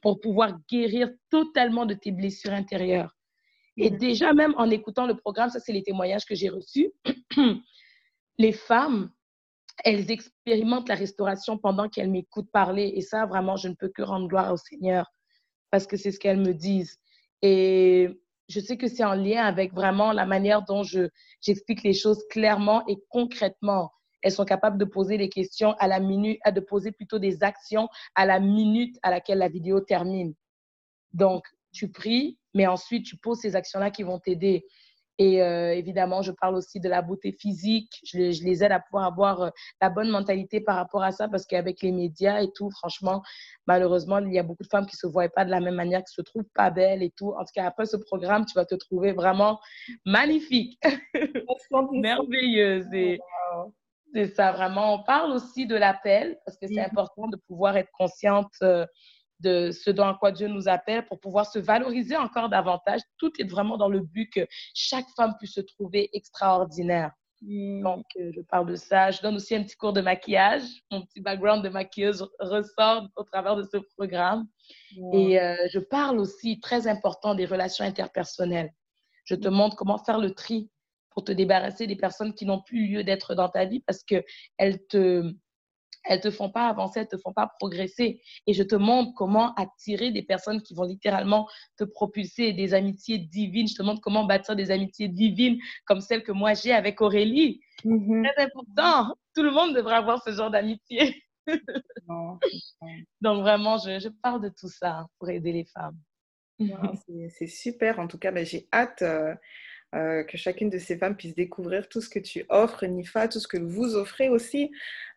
[0.00, 3.14] pour pouvoir guérir totalement de tes blessures intérieures.
[3.76, 3.98] Et mhm.
[3.98, 6.92] déjà, même en écoutant le programme, ça c'est les témoignages que j'ai reçus,
[8.38, 9.10] les femmes,
[9.84, 12.92] elles expérimentent la restauration pendant qu'elles m'écoutent parler.
[12.94, 15.10] Et ça, vraiment, je ne peux que rendre gloire au Seigneur
[15.70, 16.98] parce que c'est ce qu'elles me disent.
[17.40, 18.10] Et
[18.48, 22.86] je sais que c'est en lien avec vraiment la manière dont j'explique les choses clairement
[22.86, 23.90] et concrètement.
[24.22, 27.88] Elles sont capables de poser les questions à la minute, de poser plutôt des actions
[28.14, 30.34] à la minute à laquelle la vidéo termine.
[31.12, 34.66] Donc, tu pries, mais ensuite tu poses ces actions-là qui vont t'aider.
[35.18, 38.00] Et euh, évidemment, je parle aussi de la beauté physique.
[38.04, 39.50] Je les, aide à pouvoir avoir euh,
[39.80, 43.22] la bonne mentalité par rapport à ça parce qu'avec les médias et tout, franchement,
[43.66, 46.02] malheureusement, il y a beaucoup de femmes qui se voient pas de la même manière,
[46.02, 47.34] qui se trouvent pas belles et tout.
[47.38, 49.60] En tout cas, après ce programme, tu vas te trouver vraiment
[50.06, 50.80] magnifique,
[51.92, 52.86] merveilleuse.
[52.92, 53.20] Et
[54.14, 54.94] c'est ça, vraiment.
[54.94, 58.52] On parle aussi de l'appel parce que c'est important de pouvoir être consciente.
[58.62, 58.86] Euh,
[59.42, 63.00] de ce dont à quoi Dieu nous appelle pour pouvoir se valoriser encore davantage.
[63.18, 67.10] Tout est vraiment dans le but que chaque femme puisse se trouver extraordinaire.
[67.42, 67.82] Mm.
[67.82, 69.10] Donc, euh, je parle de ça.
[69.10, 70.62] Je donne aussi un petit cours de maquillage.
[70.90, 74.46] Mon petit background de maquilleuse ressort au travers de ce programme.
[75.12, 78.72] Et euh, je parle aussi, très important, des relations interpersonnelles.
[79.24, 79.52] Je te mm.
[79.52, 80.70] montre comment faire le tri
[81.14, 84.86] pour te débarrasser des personnes qui n'ont plus lieu d'être dans ta vie parce qu'elles
[84.88, 85.32] te,
[86.04, 88.20] elles te font pas avancer, elles te font pas progresser.
[88.46, 93.18] Et je te montre comment attirer des personnes qui vont littéralement te propulser des amitiés
[93.18, 93.68] divines.
[93.68, 97.60] Je te montre comment bâtir des amitiés divines comme celles que moi j'ai avec Aurélie.
[97.84, 98.32] Mm-hmm.
[98.32, 99.14] Très important.
[99.34, 101.22] Tout le monde devrait avoir ce genre d'amitié.
[103.20, 105.98] Donc vraiment, je, parle de tout ça pour aider les femmes.
[107.38, 107.98] C'est super.
[107.98, 109.02] En tout cas, ben, j'ai hâte.
[109.02, 109.34] Euh,
[109.94, 113.40] euh, que chacune de ces femmes puisse découvrir tout ce que tu offres, Nifa, tout
[113.40, 114.70] ce que vous offrez aussi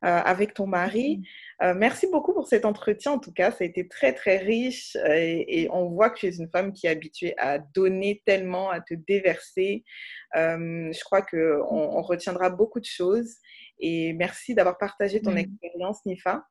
[0.04, 1.22] euh, avec ton mari.
[1.62, 3.14] Euh, merci beaucoup pour cet entretien.
[3.14, 6.36] En tout cas, ça a été très, très riche et, on voit que tu es
[6.36, 9.84] une femme qui est habituée à donner tellement, à te déverser.
[10.34, 13.36] je crois qu'on on retiendra beaucoup de choses.
[13.80, 16.46] Et merci d'avoir partagé ton expérience, Nifa.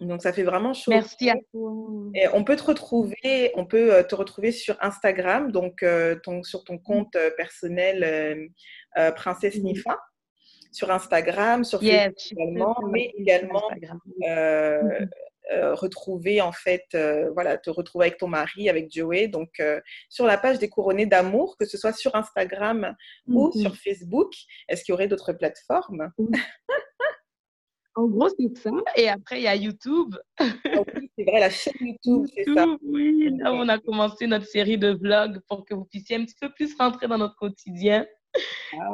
[0.00, 0.90] Donc ça fait vraiment chaud.
[0.90, 2.10] Merci à vous.
[2.14, 6.42] Et on peut te retrouver, on peut euh, te retrouver sur Instagram, donc euh, ton,
[6.42, 8.50] sur ton compte euh, personnel
[9.16, 9.98] Princesse Nifa,
[10.72, 15.08] sur Instagram, sur Facebook également, mais également mm-hmm.
[15.74, 16.84] retrouver en fait,
[17.32, 19.62] voilà, te retrouver avec ton mari, avec Joey, donc
[20.08, 22.96] sur la page des couronnés d'amour, que ce soit sur Instagram
[23.28, 24.32] ou sur Facebook.
[24.68, 26.10] Est-ce qu'il y aurait d'autres plateformes?
[27.98, 28.70] En gros, c'est ça.
[28.96, 30.14] Et après, il y a YouTube.
[30.38, 30.44] Ah
[31.16, 32.64] c'est vrai, la chaîne YouTube, c'est ça.
[32.84, 36.36] Oui, là, on a commencé notre série de vlogs pour que vous puissiez un petit
[36.40, 38.06] peu plus rentrer dans notre quotidien.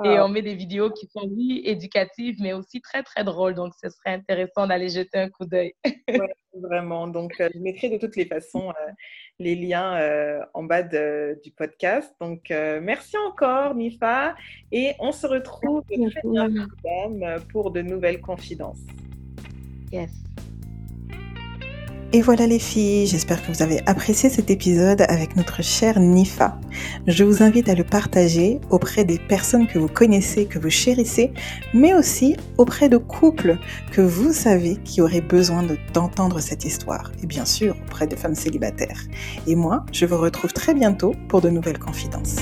[0.04, 0.24] Et ah.
[0.24, 3.54] on met des vidéos qui sont, oui, éducatives, mais aussi très, très drôles.
[3.54, 5.74] Donc, ce serait intéressant d'aller jeter un coup d'œil.
[6.54, 7.08] Vraiment.
[7.08, 8.92] Donc, euh, je mettrai de toutes les façons euh,
[9.40, 12.14] les liens euh, en bas du podcast.
[12.20, 14.34] Donc, merci encore, Nifa.
[14.70, 18.82] Et on se retrouve très bientôt pour de nouvelles confidences.
[19.92, 20.10] Yes.
[22.14, 26.56] Et voilà les filles, j'espère que vous avez apprécié cet épisode avec notre chère Nifa.
[27.08, 31.32] Je vous invite à le partager auprès des personnes que vous connaissez, que vous chérissez,
[31.74, 33.58] mais aussi auprès de couples
[33.90, 37.10] que vous savez qui auraient besoin d'entendre cette histoire.
[37.20, 39.00] Et bien sûr, auprès de femmes célibataires.
[39.48, 42.36] Et moi, je vous retrouve très bientôt pour de nouvelles confidences.